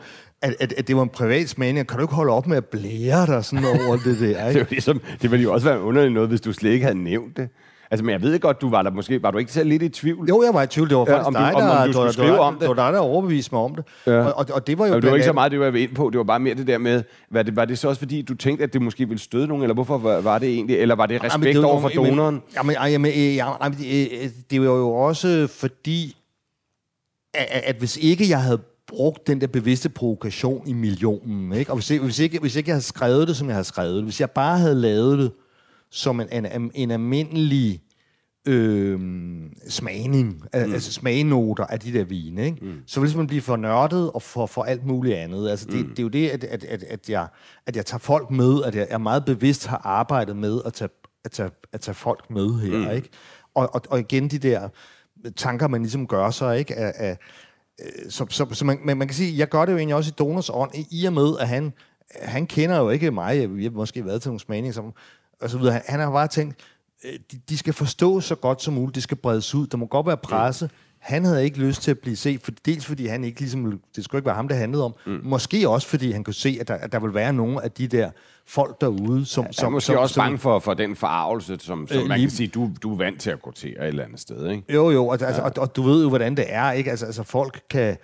[0.46, 1.88] at, at, at det var en privat smagning.
[1.88, 4.26] Kan du ikke holde op med at blære dig sådan over det der?
[4.48, 4.60] Ikke?
[4.60, 7.38] det, ligesom, det ville jo også være underligt noget, hvis du slet ikke havde nævnt
[7.38, 7.50] det.
[7.92, 9.90] Altså, men jeg ved godt, du var der måske, var du ikke selv lidt i
[9.90, 10.28] tvivl?
[10.30, 10.90] Jo, jeg var i tvivl.
[10.90, 12.54] Det var faktisk ja, om du, dig, der, om, om du, du, skrive der, om
[12.54, 12.62] det.
[12.62, 13.86] Det var dig, der overbeviste mig om det.
[14.08, 14.22] Ja.
[14.22, 14.94] Og, og, og, det var jo...
[14.94, 16.10] Ja, det var ikke så meget det, jeg var ind på.
[16.10, 18.36] Det var bare mere det der med, var det, var det så også fordi, du
[18.36, 20.78] tænkte, at det måske ville støde nogen, eller hvorfor var, var det egentlig?
[20.78, 22.42] Eller var det respekt jamen, det, over for donoren?
[22.56, 23.78] Jamen, jamen, jamen,
[24.52, 26.18] det var jo også fordi,
[27.34, 31.54] at, at hvis ikke jeg havde brugt den der bevidste provokation i millionen.
[31.54, 31.72] Ikke?
[31.72, 33.96] Og hvis, jeg, hvis, ikke, hvis ikke jeg havde skrevet det, som jeg havde skrevet
[33.96, 35.32] det, hvis jeg bare havde lavet det
[35.92, 37.82] som en, en, en almindelig
[38.48, 39.00] øh,
[39.70, 40.44] smagning, mm.
[40.54, 42.66] altså smagnoter af de der vine, ikke?
[42.66, 42.74] Mm.
[42.88, 45.50] så vil man blive for nørdet og for, for alt muligt andet.
[45.50, 45.90] Altså, det, mm.
[45.90, 47.28] det er jo det, at, at, at, at, jeg,
[47.66, 50.90] at jeg tager folk med, at jeg, jeg meget bevidst har arbejdet med at tage,
[51.26, 52.78] at tage, at tage folk med her.
[52.78, 52.96] Mm.
[52.96, 53.10] Ikke?
[53.56, 54.70] Og, og, og igen de der
[55.36, 56.76] tanker, man ligesom gør sig, ikke?
[56.76, 57.18] Af, af,
[58.10, 60.16] så, så, så man, man, man kan sige, jeg gør det jo egentlig også i
[60.20, 61.74] Donors ånd, i og med, at han,
[62.22, 64.94] han kender jo ikke mig, vi har måske været til nogle smagninger, som,
[65.42, 65.74] og så videre.
[65.74, 66.56] Han, han har bare tænkt,
[67.04, 69.86] øh, de, de skal forstå så godt som muligt, det skal bredes ud, der må
[69.86, 70.70] godt være presse,
[71.06, 74.04] han havde ikke lyst til at blive set, for, dels fordi han ikke ligesom, det
[74.04, 74.96] skulle ikke være ham, det handlede om.
[75.06, 75.20] Mm.
[75.24, 77.88] Måske også fordi han kunne se, at der, at der vil være nogle af de
[77.88, 78.10] der
[78.48, 79.46] folk derude, som...
[79.46, 82.18] Ja, som måske som, også som, bange for, for den forarvelse, som, som øh, man
[82.18, 84.50] lige, kan sige, du, du er vant til at gå til et eller andet sted,
[84.50, 84.74] ikke?
[84.74, 85.48] Jo, jo, og, altså, ja.
[85.48, 86.90] og, og du ved jo, hvordan det er, ikke?
[86.90, 87.98] Altså, altså folk kan...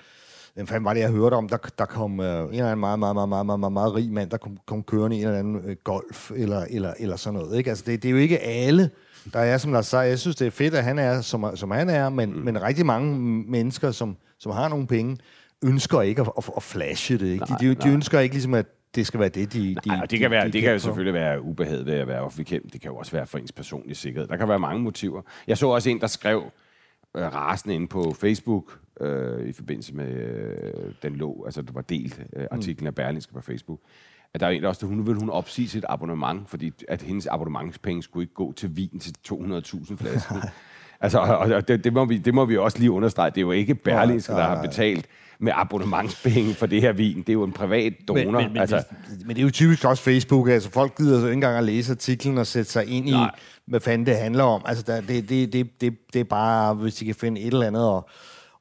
[0.54, 1.50] Hvem fanden var det, jeg hørte om?
[1.50, 4.12] Der, der kom uh, en eller anden meget, meget, meget, meget, meget, meget, meget rig
[4.14, 7.40] mand, der kom, kom kørende i en eller anden uh, golf, eller, eller, eller sådan
[7.40, 7.70] noget, ikke?
[7.70, 8.90] Altså, det, det er jo ikke alle
[9.34, 11.72] der er, som Lars sagde, jeg synes, det er fedt, at han er, som, som
[11.72, 12.40] han er, men, mm.
[12.40, 15.18] men rigtig mange mennesker, som, som har nogle penge,
[15.62, 17.28] ønsker ikke at, at, at flashe det.
[17.28, 17.46] Ikke?
[17.50, 19.76] Nej, de, de, de ønsker ikke ligesom, at det skal være det, de...
[19.76, 22.22] de Nej, det kan, være, de, det kan jo selvfølgelig være ubehaget ved at være
[22.22, 24.28] offentlig Det kan jo også være for ens personlige sikkerhed.
[24.28, 25.22] Der kan være mange motiver.
[25.48, 26.44] Jeg så også en, der skrev
[27.16, 31.82] øh, rasende inde på Facebook, øh, i forbindelse med øh, den lå, altså det var
[31.82, 32.88] delt øh, artiklen mm.
[32.88, 33.80] af Berlingske på Facebook,
[34.34, 37.28] at der er en, der også, hun vil hun opsige sit abonnement, fordi at hendes
[37.28, 40.36] abonnementspenge skulle ikke gå til vin til 200.000 flasker.
[41.02, 43.30] altså, og det, det, må vi, det må vi også lige understrege.
[43.30, 45.08] Det er jo ikke Berlingske, der har betalt
[45.40, 47.18] med abonnementspenge for det her vin.
[47.18, 48.42] Det er jo en privat donor.
[48.42, 48.84] Men, men, altså.
[49.10, 50.50] men, men det er jo typisk også Facebook.
[50.50, 53.32] Altså, folk gider så ikke engang at læse artiklen og sætte sig ind i, Nej.
[53.68, 54.62] hvad fanden det handler om.
[54.66, 57.68] Altså, der, det, det, det, det, det er bare, hvis de kan finde et eller
[57.68, 58.10] andet og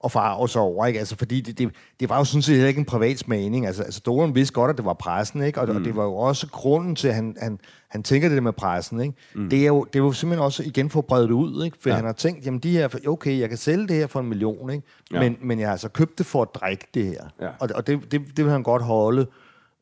[0.01, 0.99] og farve sig over, ikke?
[0.99, 3.67] Altså, fordi det, det, det var jo sådan set ikke en privat smagning.
[3.67, 5.61] Altså, altså Doren vidste godt, at det var pressen, ikke?
[5.61, 5.77] Og, mm.
[5.77, 7.59] og det var jo også grunden til, at han, han,
[7.89, 9.15] han tænker det med pressen, ikke?
[9.35, 9.51] Mm.
[9.51, 11.77] Det, er jo, det er jo simpelthen også igen for bredt ud, ikke?
[11.81, 11.97] For ja.
[11.97, 14.71] han har tænkt, jamen de her, okay, jeg kan sælge det her for en million,
[14.71, 14.87] ikke?
[15.13, 15.21] Ja.
[15.21, 17.25] Men, men jeg har altså købt det for at drikke det her.
[17.41, 17.49] Ja.
[17.59, 19.27] Og, og det, det, det vil han godt holde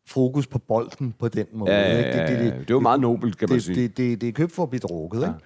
[0.06, 1.72] fokus på bolden på den måde.
[1.72, 2.20] Ja, ja, ja, ja.
[2.20, 3.82] Det, det, det, det, det er jo meget nobelt, kan man det, sige.
[3.82, 5.26] Det, det, det er købt for at blive drukket, ja.
[5.26, 5.38] ikke?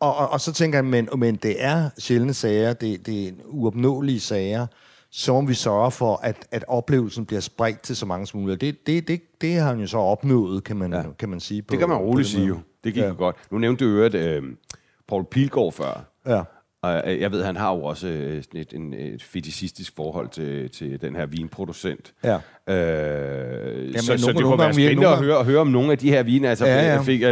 [0.00, 3.32] Og, og, og så tænker jeg, men, men det er sjældne sager, det, det er
[3.44, 4.66] uopnåelige sager,
[5.10, 8.60] så må vi sørge for, at, at oplevelsen bliver spredt til så mange som muligt.
[8.60, 11.02] Det, det, det, det har han jo så opnået, kan man, ja.
[11.18, 11.62] kan man sige.
[11.62, 12.58] På, det kan man roligt sige jo.
[12.84, 13.08] Det gik ja.
[13.08, 13.36] godt.
[13.50, 14.42] Nu nævnte du øvrigt øh,
[15.08, 16.04] Paul Pilgaard før.
[16.26, 16.42] Ja.
[16.82, 20.70] Og øh, jeg ved, han har jo også øh, et, en, et fetisistisk forhold til,
[20.70, 22.14] til den her vinproducent.
[22.24, 22.38] Ja.
[22.68, 25.98] Øh, Jamen, så, så det kunne være spændende at høre, at høre om nogle af
[25.98, 26.48] de her vine.
[26.48, 27.00] Altså, ja, ja.
[27.00, 27.28] Fik, uh,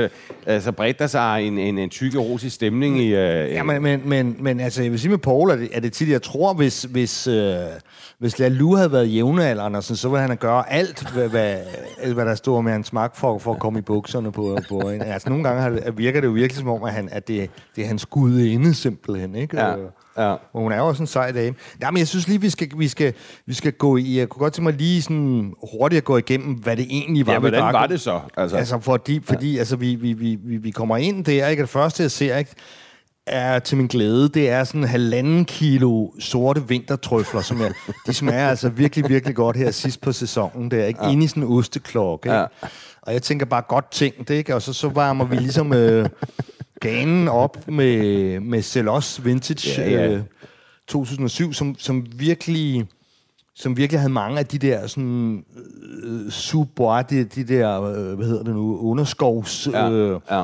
[0.46, 3.12] altså bredte der sig en, en, en tyk erotisk stemning i...
[3.12, 5.80] Uh, ja, men, men, men, men altså, jeg vil sige med Paul, er det, er
[5.80, 7.34] det tit, jeg tror, hvis, hvis, uh,
[8.18, 11.56] hvis Lalu havde været jævnealderen, altså, så ville han gøre alt, hvad, hvad,
[12.14, 15.02] hvad der stod med hans magt for, for at komme i bukserne på, på en.
[15.02, 17.88] Altså, nogle gange virker det jo virkelig som om, at, han, at det, det er
[17.88, 19.60] hans gudinde simpelthen, ikke?
[19.60, 19.74] Ja.
[20.18, 20.30] Ja.
[20.30, 21.56] Og hun er jo også en sej dame.
[21.82, 23.14] Ja, men jeg synes lige, vi skal, vi skal,
[23.46, 24.18] vi skal gå i...
[24.18, 27.32] Jeg kunne godt tænke mig lige sådan hurtigt at gå igennem, hvad det egentlig var.
[27.32, 28.20] Ja, hvordan var det så?
[28.36, 29.58] Altså, altså fordi, fordi ja.
[29.58, 31.62] altså, vi, vi, vi, vi kommer ind der, ikke?
[31.62, 32.54] Det første, jeg ser, ikke?
[33.26, 37.72] er til min glæde, det er sådan halvanden kilo sorte vintertrøfler, som jeg,
[38.06, 40.70] de smager altså virkelig, virkelig godt her sidst på sæsonen.
[40.70, 41.10] Det er ikke ja.
[41.10, 42.32] inde i sådan en osteklokke.
[42.32, 42.44] Ja.
[43.02, 44.54] Og jeg tænker bare godt ting, det ikke?
[44.54, 46.08] Og så, så varmer vi ligesom øh,
[46.80, 50.12] ganen op med, med Celos Vintage ja, ja.
[50.12, 50.22] Øh,
[50.88, 52.86] 2007, som, som virkelig
[53.54, 55.44] som virkelig havde mange af de der sådan
[56.02, 59.68] øh, super, de, de der, øh, hvad hedder det nu, underskovs...
[59.72, 60.42] Ja, øh, ja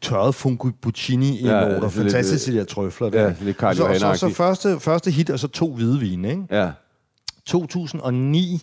[0.00, 1.88] tørret fungi buccini i ja, noter.
[1.88, 3.22] Fantastisk, de der trøfler der.
[3.22, 6.42] Ja, det er så, så, så, første, første hit, og så to hvide vine, ikke?
[6.50, 6.70] Ja.
[7.46, 8.62] 2009,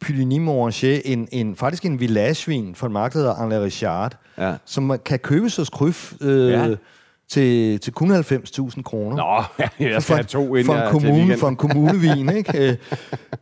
[0.00, 4.54] Puligny Moranger, en, en, faktisk en villagevin fra en marked, der hedder Richard, ja.
[4.64, 6.76] som kan købes hos Kryf, øh, ja
[7.28, 9.16] til, til kun 90.000 kroner.
[9.16, 12.46] Nå, jeg skal have to ind for en kommune, For en kommunevin, ikke?
[12.56, 12.76] Øh,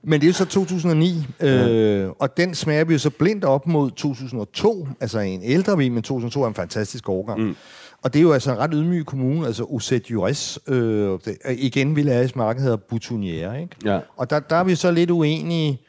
[0.03, 1.69] men det er jo så 2009, ja.
[1.69, 5.95] øh, og den smager vi jo så blindt op mod 2002, altså en ældre vin,
[5.95, 7.41] men 2002 er en fantastisk årgang.
[7.41, 7.57] Mm.
[8.03, 10.59] Og det er jo altså en ret ydmyg kommune, altså Uset Jures.
[10.69, 13.77] Øh, det, igen, Villages marked hedder Boutonière, ikke?
[13.85, 14.01] Ja.
[14.17, 15.81] Og der, der er vi så lidt uenige.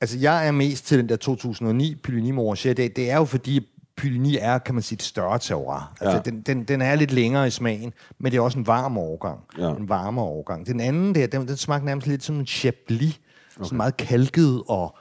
[0.00, 2.74] Altså, jeg er mest til den der 2009 Puligny Moranger.
[2.74, 3.71] Det, det er jo fordi,
[4.02, 5.92] Pyligny er, kan man sige, et større terroir.
[6.00, 6.22] Altså, ja.
[6.22, 9.40] den, den, den er lidt længere i smagen, men det er også en varm overgang.
[9.58, 9.70] Ja.
[9.70, 10.66] En varmere overgang.
[10.66, 13.20] Den anden der, den, den smagte nærmest lidt som en Chablis.
[13.56, 13.64] Okay.
[13.64, 14.96] Sådan meget kalket og...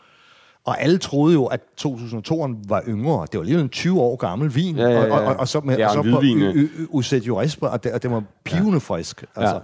[0.65, 3.27] Og alle troede jo, at 2002'eren var yngre.
[3.31, 4.77] Det var lige en 20 år gammel vin.
[4.77, 5.13] Ja, ja, ja.
[5.13, 6.21] Og, og, og, så med, ja, og så på
[6.89, 8.77] Uset Jurespa, og det, og det var pivende ja.
[8.77, 9.25] frisk.
[9.35, 9.55] Altså.
[9.55, 9.61] Ja.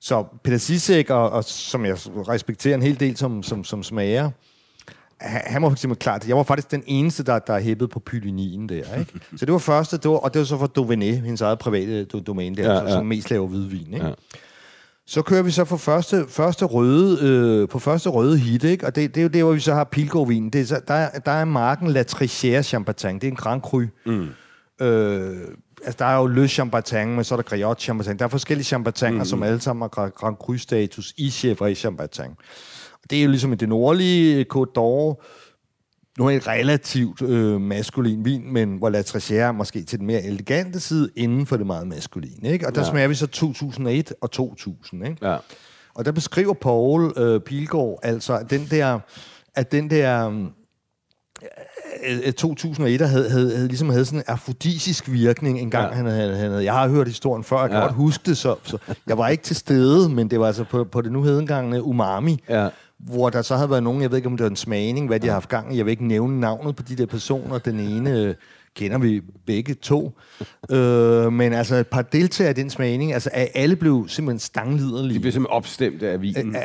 [0.00, 4.30] så Peter Sisek, og, og, som jeg respekterer en hel del som, som, som smager,
[5.20, 8.68] han var for eksempel klart, jeg var faktisk den eneste, der, der hæppede på pylinien
[8.68, 9.12] der, ikke?
[9.36, 12.04] Så det var første, det var, og det var så for Dovenet, hendes eget private
[12.04, 12.90] domæne der, ja, ja.
[12.90, 14.06] som mest laver hvidvin, ikke?
[14.06, 14.12] Ja.
[15.06, 18.86] Så kører vi så for første, første røde, øh, på første røde hit, ikke?
[18.86, 20.50] og det, det er jo der, hvor vi så har Pilgårdvin.
[20.50, 23.20] Det er, så, der, der er marken La Trichère Champagne.
[23.20, 23.82] Det er en Grand Cru.
[24.06, 24.28] Mm.
[24.86, 25.36] Øh,
[25.84, 28.18] altså, der er jo Le Champagne, men så er der Griotte Champagne.
[28.18, 29.24] Der er forskellige champagner, mm.
[29.24, 32.34] som alle sammen har Grand Cru-status i Chevrolet Champagne.
[33.10, 35.22] Det er jo ligesom i det nordlige Côte d'Or,
[36.18, 40.06] nu er et relativt øh, maskulin vin, men hvor La Trachère er måske til den
[40.06, 42.52] mere elegante side, inden for det meget maskuline.
[42.52, 42.66] Ikke?
[42.66, 42.90] Og der ja.
[42.90, 45.06] smager vi så 2001 og 2000.
[45.06, 45.28] Ikke?
[45.28, 45.36] Ja.
[45.94, 48.98] Og der beskriver Paul øh, Pilgaard altså, at den der,
[49.54, 50.30] at den der
[52.24, 55.96] øh, 2001 havde, havde, havde, ligesom havde sådan en afrodisisk virkning en gang, ja.
[55.96, 56.64] han, havde, han havde.
[56.64, 57.82] Jeg har hørt historien før, jeg kan ja.
[57.82, 60.84] godt huske det, så, så jeg var ikke til stede, men det var altså på,
[60.84, 62.68] på det nu hedengangne Umami, ja
[63.06, 65.20] hvor der så havde været nogen, jeg ved ikke, om det var en smagning, hvad
[65.20, 65.76] de har haft gang i.
[65.76, 67.58] Jeg vil ikke nævne navnet på de der personer.
[67.58, 68.34] Den ene øh,
[68.76, 70.18] kender vi begge to.
[70.70, 75.14] øh, men altså et par deltagere i den smagning, altså alle blev simpelthen stangliderlige.
[75.14, 76.56] De blev simpelthen opstemt af vinen.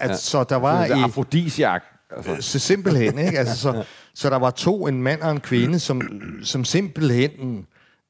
[0.00, 0.16] ja.
[0.16, 0.80] Så der var...
[0.80, 1.82] Altså, afrodisiak.
[2.16, 2.36] Altså.
[2.40, 3.38] Så simpelthen, ikke?
[3.38, 3.84] Altså, så,
[4.14, 6.02] så der var to, en mand og en kvinde, som,
[6.42, 7.66] som simpelthen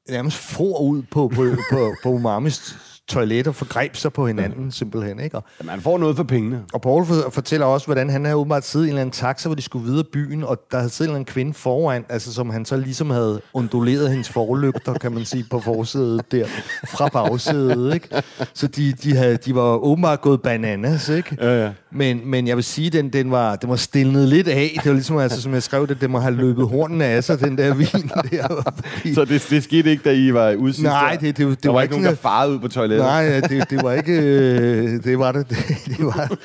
[0.09, 4.71] nærmest for ud på, på, på, på Umamis toiletter forgreb sig på hinanden, mm.
[4.71, 5.19] simpelthen.
[5.19, 5.37] Ikke?
[5.37, 6.63] Og, ja, man får noget for pengene.
[6.73, 9.55] Og Paul fortæller også, hvordan han havde åbenbart siddet i en eller anden taxa, hvor
[9.55, 12.65] de skulle videre byen, og der havde siddet en eller kvinde foran, altså som han
[12.65, 16.47] så ligesom havde unduleret hendes forlygter, kan man sige, på forsædet der,
[16.87, 17.93] fra bagsædet.
[17.93, 18.23] Ikke?
[18.53, 21.37] Så de, de, havde, de var åbenbart gået bananas, ikke?
[21.41, 21.71] Ja, ja.
[21.95, 24.71] Men, men jeg vil sige, den, den, var, den var stilnet lidt af.
[24.75, 27.39] Det var ligesom, altså, som jeg skrev det, det må have løbet hornene af sig,
[27.39, 28.71] den der vin der.
[29.15, 30.83] så det, det skete ikke, da I var udsigt?
[30.83, 33.05] Nej, det, det, det, der var, var ikke nogen, der farede ud på toilettet?
[33.05, 34.13] Nej, det, det var ikke...
[34.13, 35.57] Øh, det var det, det,
[35.97, 36.37] det, var,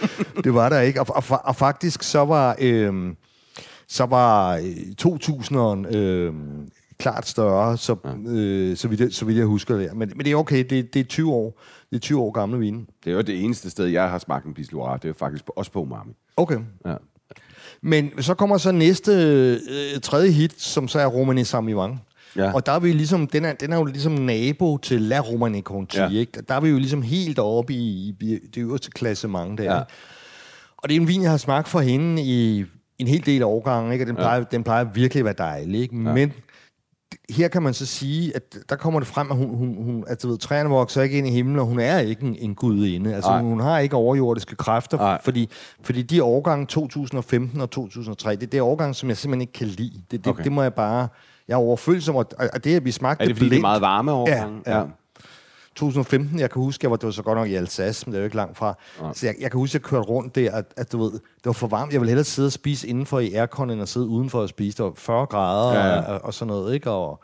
[0.44, 1.00] det var der ikke.
[1.00, 2.56] Og, og, og faktisk så var...
[2.60, 2.92] Øh,
[3.88, 4.56] så var
[5.02, 6.32] 2000'eren øh,
[7.00, 7.96] klart større, så,
[8.28, 9.90] øh, så, vidt, så vidt jeg husker det.
[9.94, 11.60] Men, men det er okay, det, det er 20 år.
[11.90, 12.86] Det er 20 år gamle vine.
[13.04, 14.98] Det er jo det eneste sted, jeg har smagt en Pisloire.
[15.02, 16.12] Det er faktisk også på umami.
[16.36, 16.58] Okay.
[16.86, 16.94] Ja.
[17.82, 22.00] Men så kommer så næste øh, tredje hit, som så er Romani Samivang.
[22.36, 22.54] Ja.
[22.54, 25.62] Og der er vi ligesom, den er, den er jo ligesom nabo til La Romani
[25.62, 26.10] Conti, ja.
[26.10, 26.42] ikke?
[26.48, 29.74] Der er vi jo ligesom helt oppe i, i det øverste klassement der.
[29.74, 29.82] Ja.
[30.76, 32.64] Og det er en vin, jeg har smagt for hende i
[32.98, 34.02] en hel del årgange, ikke?
[34.02, 34.44] Og den plejer, ja.
[34.50, 35.96] den plejer virkelig at være dejlig, ikke?
[35.96, 36.12] Ja.
[36.12, 36.32] Men
[37.30, 40.28] her kan man så sige, at der kommer det frem, at hun, hun, hun altså,
[40.28, 43.14] ved, træerne vokser ikke ind i himlen, og hun er ikke en, en gudinde.
[43.14, 45.48] Altså, hun, hun har ikke overjordiske kræfter, fordi,
[45.82, 49.66] fordi de årgange 2015 og 2003, det er det årgang, som jeg simpelthen ikke kan
[49.66, 50.02] lide.
[50.10, 50.44] Det, det, okay.
[50.44, 51.08] det må jeg bare...
[51.48, 53.68] Jeg er overfølsom, og, og det, at vi smagte Er det, fordi blindt, det er
[53.68, 54.60] meget varme årgange?
[54.66, 54.84] Ja, ja.
[55.76, 58.18] 2015, jeg kan huske, jeg var, det var så godt nok i Alsace, men det
[58.18, 58.74] er jo ikke langt fra.
[59.00, 59.12] Ja.
[59.14, 61.46] Så jeg, jeg kan huske, at jeg kørte rundt der, at, at du ved, det
[61.46, 61.92] var for varmt.
[61.92, 64.76] Jeg ville hellere sidde og spise indenfor i aircon, end at sidde udenfor og spise.
[64.76, 66.00] Det var 40 grader ja, ja.
[66.00, 66.90] Og, og, sådan noget, ikke?
[66.90, 67.20] Og,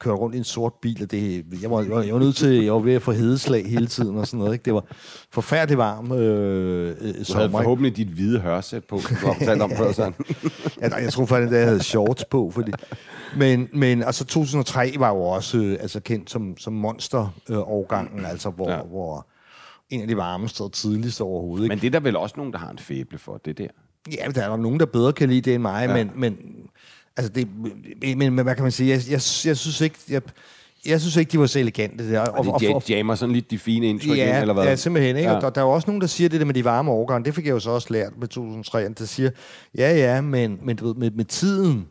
[0.00, 2.72] køre rundt i en sort bil, og det, jeg, var, jeg var nødt til, jeg
[2.72, 4.52] var ved at få hedeslag hele tiden og sådan noget.
[4.52, 4.62] Ikke?
[4.62, 4.84] Det var
[5.32, 9.92] forfærdeligt varmt øh, øh, Du havde forhåbentlig dit hvide hørsæt på, du har om før
[9.92, 10.14] sådan.
[10.80, 12.72] ja, jeg tror faktisk, at jeg havde shorts på, fordi...
[13.36, 18.50] Men, men altså 2003 var jo også øh, altså kendt som, som monster-årgangen, øh, altså
[18.50, 18.82] hvor, ja.
[18.82, 19.26] hvor
[19.90, 21.64] en af de varmeste og tidligste overhovedet.
[21.64, 21.74] Ikke?
[21.74, 23.68] Men det er der vel også nogen, der har en fæble for, det der?
[24.12, 25.94] Ja, der er nogen, der bedre kan lide det end mig, ja.
[25.94, 26.36] men, men
[27.16, 27.48] Altså, det,
[28.16, 28.90] men, men hvad kan man sige?
[28.90, 29.96] Jeg, jeg, jeg synes ikke...
[30.08, 30.22] Jeg,
[30.86, 32.12] jeg synes ikke, de var så elegante.
[32.12, 32.20] Der.
[32.20, 34.64] Og, og, og, jammer sådan lidt de fine indtryk ja, ind, eller hvad?
[34.64, 35.16] Ja, simpelthen.
[35.16, 35.28] Ikke?
[35.28, 35.36] Ja.
[35.36, 37.24] Og der, der er jo også nogen, der siger det der med de varme årgange.
[37.24, 38.88] Det fik jeg jo så også lært med 2003.
[38.88, 39.30] Der siger,
[39.76, 41.86] ja, ja, men, men du ved, med, med tiden,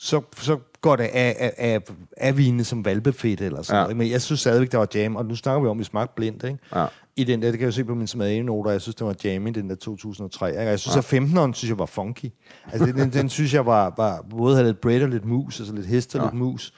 [0.00, 1.80] så, så går det af, af, af,
[2.16, 3.82] af vine som valbefedt eller sådan ja.
[3.82, 3.96] noget.
[3.96, 5.16] Men jeg synes stadigvæk, der var jam.
[5.16, 6.58] Og nu snakker vi om, at vi smagte blindt, ikke?
[6.74, 6.86] Ja.
[7.16, 9.14] I den der, det kan jeg jo se på min smagenoter, jeg synes, det var
[9.24, 10.48] jam i den der 2003.
[10.48, 10.62] Ikke?
[10.62, 11.16] Jeg synes, ja.
[11.16, 12.32] at 15'eren synes jeg var funky.
[12.72, 15.60] Altså, den, den, den synes jeg var, var både havde lidt bread og lidt mus,
[15.60, 16.26] altså lidt hest og ja.
[16.26, 16.74] lidt mus.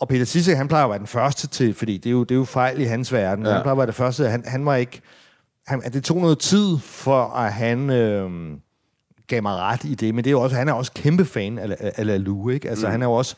[0.00, 2.30] Og Peter Sisse, han plejer at være den første til, fordi det er jo, det
[2.30, 3.46] er jo fejl i hans verden.
[3.46, 3.52] Ja.
[3.52, 4.28] Han plejer at være det første.
[4.28, 5.00] Han, han var ikke...
[5.66, 7.90] Han, det tog noget tid for, at han...
[7.90, 8.30] Øh,
[9.26, 11.58] gav mig ret i det, men det er jo også, han er også kæmpe fan
[11.58, 12.70] af, af, Lalu, ikke?
[12.70, 12.90] Altså, mm.
[12.90, 13.36] han er jo også,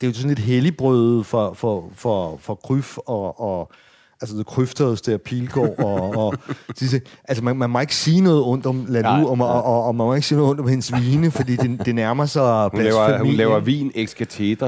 [0.00, 3.72] det er jo sådan et helligbrød for, for, for, for Gryf og, og
[4.20, 6.34] altså det kryftedes der Pilgaard, og, og
[6.80, 9.94] disse, altså man, man må ikke sige noget ondt om Ladu, og, og, og, og,
[9.94, 12.82] man må ikke sige noget ondt om hendes vine, fordi det, det nærmer sig hun
[12.82, 14.14] laver, hun laver vin ex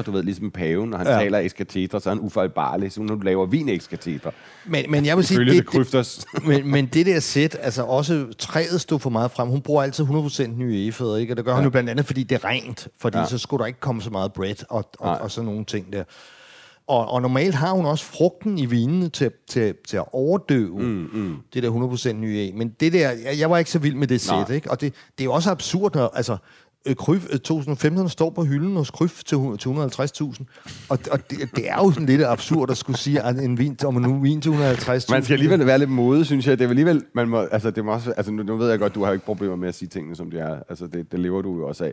[0.07, 1.13] du ved, ligesom paven, når han ja.
[1.13, 1.51] taler ex
[1.91, 3.89] så er han ufejlbarlig, så hun laver vin ex.
[4.67, 8.27] Men, men jeg vil sige, det, det, det, men, men det der sæt, altså også
[8.39, 9.49] træet stod for meget frem.
[9.49, 11.33] Hun bruger altid 100% nye efeder, ikke?
[11.33, 11.57] Og det gør ja.
[11.57, 13.27] hun jo blandt andet, fordi det er rent, fordi ja.
[13.27, 16.05] så skulle der ikke komme så meget bread og, og, og sådan nogle ting der.
[16.91, 21.09] Og, og normalt har hun også frugten i vinene til, til, til at overdøve mm,
[21.13, 21.37] mm.
[21.55, 22.53] det der 100% nye af.
[22.57, 24.71] Men det der, jeg, jeg var ikke så vild med det sæt, ikke?
[24.71, 26.37] Og det, det er jo også absurd, når, altså,
[26.99, 30.45] Kryf 2015 står på hylden hos Kryf til 250.000.
[30.89, 33.77] Og, og det, det, er jo sådan lidt absurd at skulle sige, at en vin,
[33.85, 34.55] om en vin til 150.000.
[35.11, 36.59] Man skal alligevel være lidt mode, synes jeg.
[36.59, 38.95] Det er alligevel, man må, altså, det må også, altså, nu, nu, ved jeg godt,
[38.95, 40.63] du har ikke problemer med at sige tingene, som de er.
[40.69, 41.93] Altså, det, det lever du jo også af.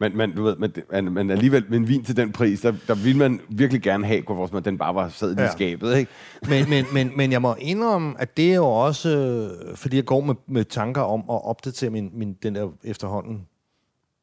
[0.00, 2.94] Men, men du ved, men, men alligevel med en vin til den pris, der, der
[2.94, 5.44] ville man virkelig gerne have, hvor den bare var sad ja.
[5.44, 6.12] i skabet, ikke?
[6.48, 10.20] Men, men, men, men jeg må indrømme, at det er jo også, fordi jeg går
[10.20, 13.46] med, med tanker om at opdatere min, min, den der efterhånden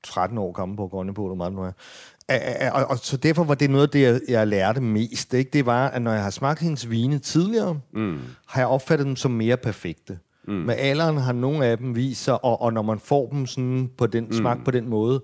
[0.03, 1.71] 13 år gammel på Grønne på, meget nu er.
[2.71, 5.33] Og, og, så derfor var det noget af det, jeg, jeg lærte mest.
[5.33, 5.49] Ikke?
[5.53, 8.19] Det var, at når jeg har smagt hendes vine tidligere, mm.
[8.47, 10.19] har jeg opfattet dem som mere perfekte.
[10.47, 10.53] Mm.
[10.53, 13.89] Med alderen har nogle af dem vist sig, og, og når man får dem sådan
[13.97, 14.33] på den, mm.
[14.33, 15.21] smag på den måde,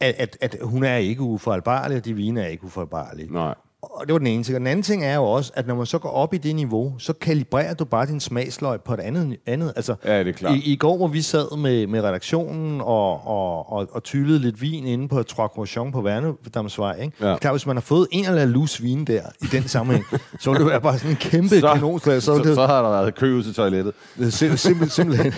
[0.00, 3.32] at, at, at hun er ikke uforbarlig, og de vine er ikke ufejlbarlige.
[3.32, 3.54] Nej.
[3.82, 4.56] Og det var den ene ting.
[4.56, 6.56] Og den anden ting er jo også, at når man så går op i det
[6.56, 9.36] niveau, så kalibrerer du bare din smagsløg på et andet.
[9.46, 9.72] andet.
[9.76, 10.56] Altså, ja, det er klart.
[10.56, 14.62] I, I går, hvor vi sad med, med redaktionen og, og, og, og tyllede lidt
[14.62, 17.28] vin inde på Trois Croissant på Værnedamsvej, ikke?
[17.28, 17.36] Ja.
[17.36, 20.04] Klar, hvis man har fået en eller anden lus vin der, i den sammenhæng,
[20.40, 22.22] så vil det være bare sådan en kæmpe så, kanonslag.
[22.22, 23.92] Så, så, det, så, har der været kø ud til toilettet.
[24.30, 25.32] Sim, simpel, simpelthen.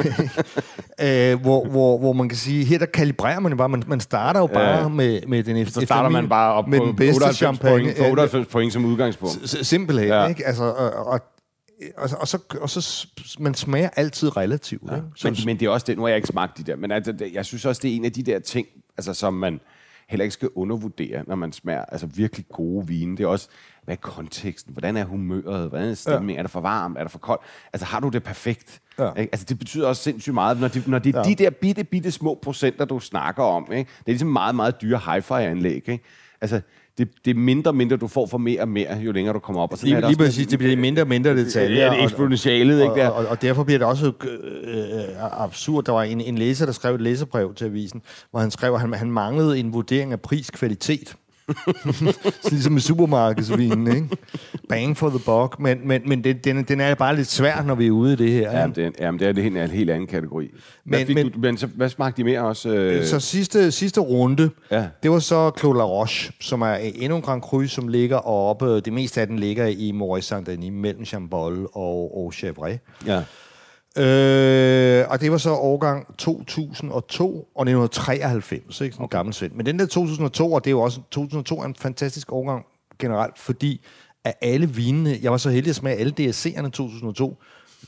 [1.00, 3.68] Æh, hvor, hvor, hvor man kan sige, her der kalibrerer man jo bare.
[3.68, 4.88] Man, man starter jo bare ja.
[4.88, 7.92] med, med den efter, Så starter man bare op med på den bedste champagne.
[7.98, 9.48] Point, 98 point som udgangspunkt.
[9.50, 10.26] S- simpelthen, ja.
[10.26, 10.46] ikke?
[10.46, 11.06] Altså, og, og,
[11.96, 13.06] og, og, så, og så
[13.38, 14.90] man smager altid relativt.
[14.90, 14.96] Ja.
[14.96, 15.06] Ikke?
[15.24, 17.12] Men, men det er også det, nu har jeg ikke smagt de der, men altså,
[17.12, 18.66] det, jeg synes også, det er en af de der ting,
[18.96, 19.60] altså, som man
[20.08, 23.16] heller ikke skal undervurdere, når man smager altså, virkelig gode vine.
[23.16, 23.48] Det er også,
[23.84, 24.72] hvad er konteksten?
[24.72, 25.68] Hvordan er humøret?
[25.68, 26.30] Hvordan er stemningen?
[26.30, 26.38] Ja.
[26.38, 26.98] Er det for varmt?
[26.98, 27.42] Er det for koldt?
[27.72, 28.80] Altså, har du det perfekt?
[28.98, 29.12] Ja.
[29.14, 29.32] Ikke?
[29.32, 31.30] Altså, det betyder også sindssygt meget, når, de, når det er ja.
[31.30, 33.72] de der bitte, bitte små procenter, du snakker om.
[33.72, 33.90] Ikke?
[33.98, 35.74] Det er ligesom meget, meget dyre hi-fi-anlæg.
[35.88, 36.00] Ikke?
[36.40, 36.60] Altså,
[36.98, 39.38] det, det er mindre og mindre, du får for mere og mere, jo længere du
[39.38, 39.72] kommer op.
[39.72, 41.84] Og lige, det lige præcis, det bliver mindre og mindre detaljer.
[41.84, 43.08] Ja, det er eksponentialet, ikke der?
[43.08, 45.84] Og, og, og derfor bliver det også øh, absurd.
[45.84, 48.80] Der var en, en læser, der skrev et læserbrev til avisen, hvor han skrev, at
[48.80, 51.14] han, han manglede en vurdering af pris-kvalitet.
[52.50, 54.08] Ligesom med supermarkedsvinen, ikke?
[54.68, 55.60] Bang for the buck.
[55.60, 58.16] Men, men, men det, den, den er bare lidt svær, når vi er ude i
[58.16, 58.58] det her.
[58.60, 60.50] Jamen, det, jamen, det er det en, en helt anden kategori.
[60.84, 62.68] Hvad, men, men, du, men så, hvad smagte de mere også?
[62.68, 63.04] Øh...
[63.04, 64.86] Så sidste, sidste runde, ja.
[65.02, 68.80] det var så Clos La Roche, som er endnu en Grand Cru, som ligger oppe.
[68.80, 72.78] Det meste af den ligger i Maurice Saint-Denis, mellem Chambol og, og Chevrolet.
[73.06, 73.22] Ja.
[73.98, 77.24] Øh, og det var så årgang 2002
[77.54, 78.94] og 1993, ikke?
[78.94, 79.16] Sådan okay.
[79.16, 79.52] gammel svend.
[79.52, 82.64] Men den der 2002, og det er jo også, 2002 er en fantastisk årgang
[82.98, 83.80] generelt, fordi
[84.24, 87.38] af alle vinene, jeg var så heldig at smage alle DSC'erne 2002,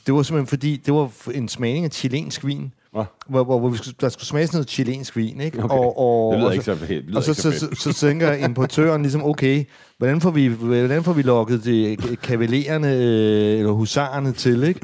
[0.05, 3.03] det var simpelthen fordi, det var en smagning af chilensk vin, Ja.
[3.29, 5.63] Hvor, hvor, hvor vi skulle, der skulle smage sådan noget chilensk vin, ikke?
[5.63, 5.75] Okay.
[5.75, 7.15] Og, og, det lyder ikke så fedt.
[7.15, 9.63] Og så, så, så, så, så tænker importøren ligesom, okay,
[9.97, 14.79] hvordan får vi, hvordan får vi lukket de kavalererne øh, eller husarerne til, ikke?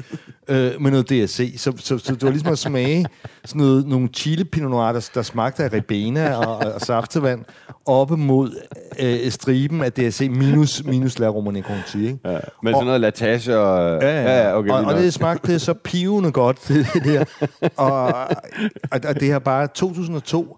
[0.48, 1.54] Øh, med noget DSC.
[1.56, 3.06] Så, så, så det var ligesom at smage
[3.44, 7.44] sådan noget, nogle chile pinot noir, der, der smagte af ribena og, og saftevand,
[7.86, 8.50] oppe mod
[9.00, 12.18] øh, striben af DSC minus, minus La Romane Conti, ikke?
[12.24, 14.02] Ja, men sådan noget latage og...
[14.02, 17.24] Ja, ja, ja okay, og, og det smagte så pivende godt, det, det der.
[17.76, 18.28] Og,
[18.92, 20.56] og, det her bare 2002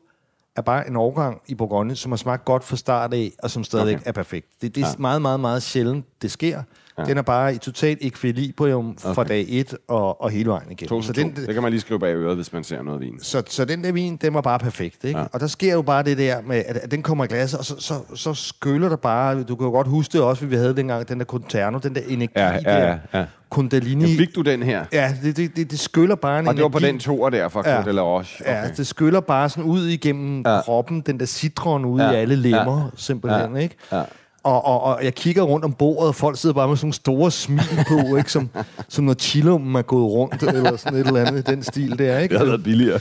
[0.57, 3.65] er bare en overgang i Bourgogne, som har smagt godt fra start af, og som
[3.65, 4.05] stadig okay.
[4.07, 4.47] er perfekt.
[4.63, 4.95] Det, det er ja.
[4.99, 6.63] meget, meget, meget sjældent, det sker.
[6.99, 7.05] Ja.
[7.05, 9.15] Den er bare i totalt ekvilibrium okay.
[9.15, 11.03] fra dag 1 og, og hele vejen igennem.
[11.03, 13.21] så den, det kan man lige skrive bag øret, hvis man ser noget vin.
[13.21, 15.05] Så, så den der vin, den var bare perfekt.
[15.05, 15.19] Ikke?
[15.19, 15.27] Ja.
[15.33, 17.65] Og der sker jo bare det der med, at, at den kommer i glasset, og
[17.65, 19.43] så, så, så skyller der bare...
[19.43, 22.03] Du kan jo godt huske det også, vi havde dengang, den der Conterno, den der
[22.09, 22.99] energi ja, ja, ja, ja.
[23.13, 23.27] der.
[23.55, 24.11] Kundalini.
[24.11, 24.85] Ja, fik du den her?
[24.93, 27.49] Ja, det, det, det, det skyller bare en Og det var på den toer der
[27.49, 27.81] fra ja.
[27.81, 28.41] Côte?
[28.41, 28.53] Okay.
[28.53, 30.61] Ja, det skyller bare sådan ud igennem ja.
[30.61, 32.11] kroppen, den der citron ud ja.
[32.11, 32.91] i alle lemmer, ja.
[32.97, 33.63] simpelthen, ja.
[33.63, 33.77] ikke?
[33.93, 34.03] Ja.
[34.43, 36.95] Og, og, og jeg kigger rundt om bordet, og folk sidder bare med sådan nogle
[36.95, 38.33] store smil på, ikke?
[38.33, 38.51] Som,
[38.89, 42.19] som når chillum er gået rundt, eller sådan et eller andet i den stil der,
[42.19, 42.33] ikke?
[42.33, 43.01] Det havde været billigere.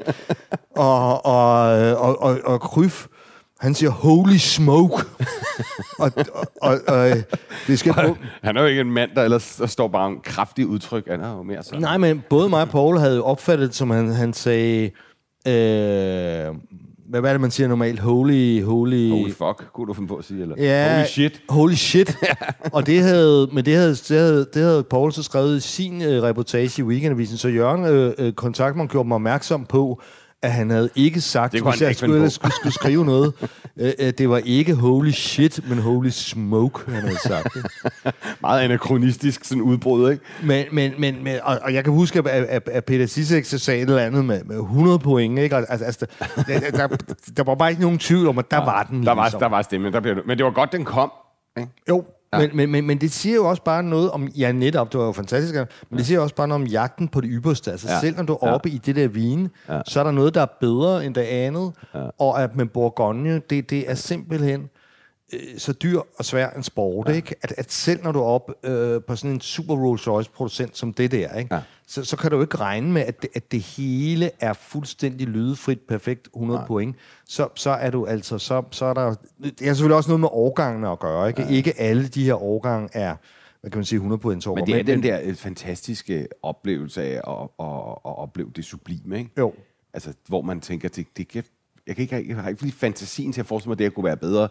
[0.76, 1.62] og, og,
[1.96, 3.06] og, og, og Kryf,
[3.64, 4.94] han siger, holy smoke.
[5.98, 7.10] og, og, og, og,
[7.66, 8.16] det skal på...
[8.42, 11.08] Han er jo ikke en mand, der ellers der står bare en kraftig udtryk.
[11.08, 11.80] Han er jo mere sådan.
[11.80, 14.90] Nej, men både mig og Paul havde opfattet det, som han, han sagde...
[15.48, 16.54] Øh,
[17.08, 18.00] hvad, hvad er det, man siger normalt?
[18.00, 19.10] Holy, holy...
[19.10, 20.54] Holy fuck, kunne du finde på at sige, eller?
[20.58, 21.42] Ja, holy shit.
[21.48, 22.16] Holy shit.
[22.72, 25.96] og det havde, men det havde, det havde, det havde Paul så skrevet i sin
[25.96, 30.02] uh, reportage i Weekendavisen, så Jørgen uh, kontaktmand gjorde mig opmærksom på,
[30.44, 33.32] at han havde ikke sagt, det hvis jeg skulle, skulle, skulle skrive noget,
[33.76, 37.56] uh, det var ikke holy shit, men holy smoke, han havde sagt.
[38.40, 40.24] Meget anachronistisk sådan udbrud, ikke?
[40.42, 43.82] Men, men, men, men og, og jeg kan huske, at, at, at Peter Sissek sagde
[43.82, 45.56] et eller andet med, med 100 point, ikke?
[45.56, 46.06] Altså, altså
[46.46, 46.86] der, der,
[47.36, 49.06] der var bare ikke nogen tvivl om, at der ja, var den.
[49.06, 49.40] Der var, ligesom.
[49.40, 51.12] der var stemmen, der blev, men det var godt, den kom.
[51.58, 51.70] Ikke?
[51.88, 52.04] Jo,
[52.40, 52.46] Ja.
[52.46, 55.06] Men, men, men, men det siger jo også bare noget om, ja netop, det var
[55.06, 55.54] jo fantastisk,
[55.90, 57.70] men det siger også bare noget om jagten på det ypperste.
[57.70, 58.00] Altså ja.
[58.00, 58.74] selv når du er oppe ja.
[58.74, 59.80] i det der vin, ja.
[59.86, 62.00] så er der noget, der er bedre end det andet, ja.
[62.18, 64.68] og at med Bourgogne, det, det er simpelthen
[65.34, 67.14] øh, så dyr og svær en sport, ja.
[67.14, 67.34] ikke?
[67.42, 70.76] At, at selv når du er oppe øh, på sådan en super Rolls Royce producent
[70.76, 71.54] som det der, ikke?
[71.54, 71.60] Ja.
[71.86, 75.80] Så, så kan du ikke regne med, at det, at det hele er fuldstændig lydefrit,
[75.80, 76.66] perfekt, 100 ja.
[76.66, 76.96] point.
[77.28, 80.28] Så, så er du altså, så, så er der, det er selvfølgelig også noget med
[80.32, 81.42] årgangene at gøre, ikke?
[81.42, 81.48] Ja.
[81.48, 83.16] Ikke alle de her årgange er,
[83.60, 87.02] hvad kan man sige, 100 point Men det er men, den der øh, fantastiske oplevelse
[87.02, 89.30] af at, at, at opleve det sublime, ikke?
[89.38, 89.52] Jo.
[89.94, 91.44] Altså, hvor man tænker, det, det kan,
[91.86, 94.04] jeg, kan ikke, jeg har ikke lige fantasien til at forestille mig, at det kunne
[94.04, 94.48] være bedre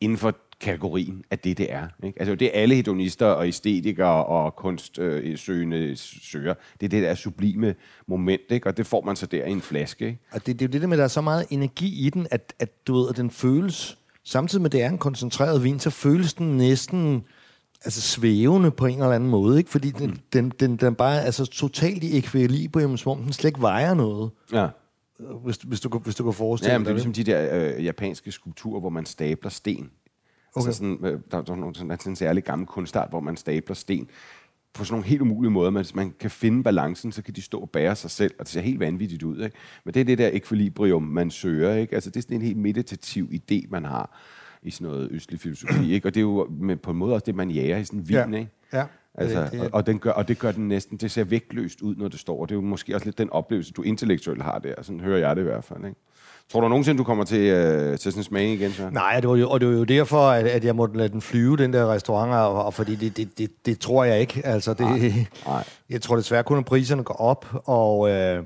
[0.00, 1.88] inden for kategorien af det, det er.
[2.04, 2.18] Ikke?
[2.20, 6.54] Altså, det er alle hedonister og æstetikere og kunstsøgende øh, søger.
[6.80, 7.74] Det er det der sublime
[8.06, 8.66] moment, ikke?
[8.66, 10.06] og det får man så der i en flaske.
[10.06, 10.18] Ikke?
[10.32, 12.10] Og det, det er jo det der med, at der er så meget energi i
[12.10, 15.64] den, at, at, du ved, at den føles, samtidig med, at det er en koncentreret
[15.64, 17.24] vin, så føles den næsten
[17.84, 19.70] altså svævende på en eller anden måde, ikke?
[19.70, 20.18] Fordi den, mm.
[20.32, 23.94] den, den, den bare er altså totalt i ekvilibrium, som om den slet ikke vejer
[23.94, 24.30] noget.
[24.52, 24.68] Ja.
[25.44, 26.90] Hvis, hvis, du, hvis du kan forestille ja, dig det.
[26.90, 29.90] er ligesom de der øh, japanske skulpturer, hvor man stabler sten.
[30.54, 30.66] Okay.
[30.66, 33.74] Altså sådan, øh, der, der, er sådan, sådan en særlig gammel kunstart, hvor man stabler
[33.74, 34.08] sten
[34.72, 35.70] på sådan nogle helt umulige måder.
[35.70, 38.44] Men hvis man kan finde balancen, så kan de stå og bære sig selv, og
[38.44, 39.44] det ser helt vanvittigt ud.
[39.44, 39.56] Ikke?
[39.84, 41.74] Men det er det der ekvilibrium, man søger.
[41.74, 41.94] Ikke?
[41.94, 44.18] Altså, det er sådan en helt meditativ idé, man har
[44.62, 45.92] i sådan noget østlig filosofi.
[45.92, 46.08] Ikke?
[46.08, 48.08] Og det er jo med, på en måde også det, man jager i sådan en
[48.08, 48.16] vin.
[48.16, 48.38] Ja.
[48.38, 48.50] Ikke?
[48.72, 48.84] Ja.
[49.14, 51.80] Altså, det, det, og, og, den gør, og det gør den næsten, det ser vægtløst
[51.80, 52.40] ud, når det står.
[52.40, 54.74] Og det er jo måske også lidt den oplevelse, du intellektuelt har der.
[54.82, 55.84] Sådan hører jeg det i hvert fald.
[55.84, 55.96] Ikke?
[56.52, 58.72] Tror du nogensinde, du kommer til, øh, til sådan en smag igen?
[58.72, 58.90] Så?
[58.90, 61.20] Nej, det var jo, og det var jo derfor, at, at jeg måtte lade den
[61.20, 64.40] flyve, den der restaurant, og, og fordi det, det, det, det tror jeg ikke.
[64.44, 65.64] Altså, det, nej, nej.
[65.90, 68.42] Jeg tror desværre kun, at priserne går op, og, øh,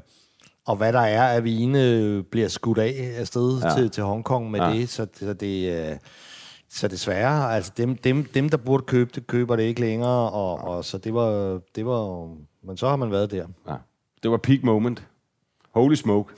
[0.66, 3.74] og hvad der er af vine, bliver skudt af afsted ja.
[3.76, 4.72] til, til Hongkong med ja.
[4.72, 5.90] det, så, så det...
[5.90, 5.96] Øh,
[6.74, 10.58] så desværre, altså dem, dem, dem, der burde købe det, køber det ikke længere, og,
[10.58, 12.28] og så det var, det var,
[12.62, 13.46] men så har man været der.
[13.68, 13.74] Ja.
[14.22, 15.06] Det var peak moment.
[15.74, 16.32] Holy smoke.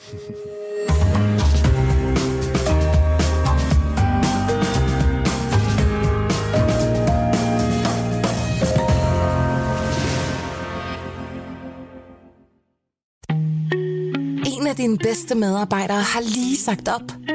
[14.46, 17.34] En af dine bedste medarbejdere har lige sagt op.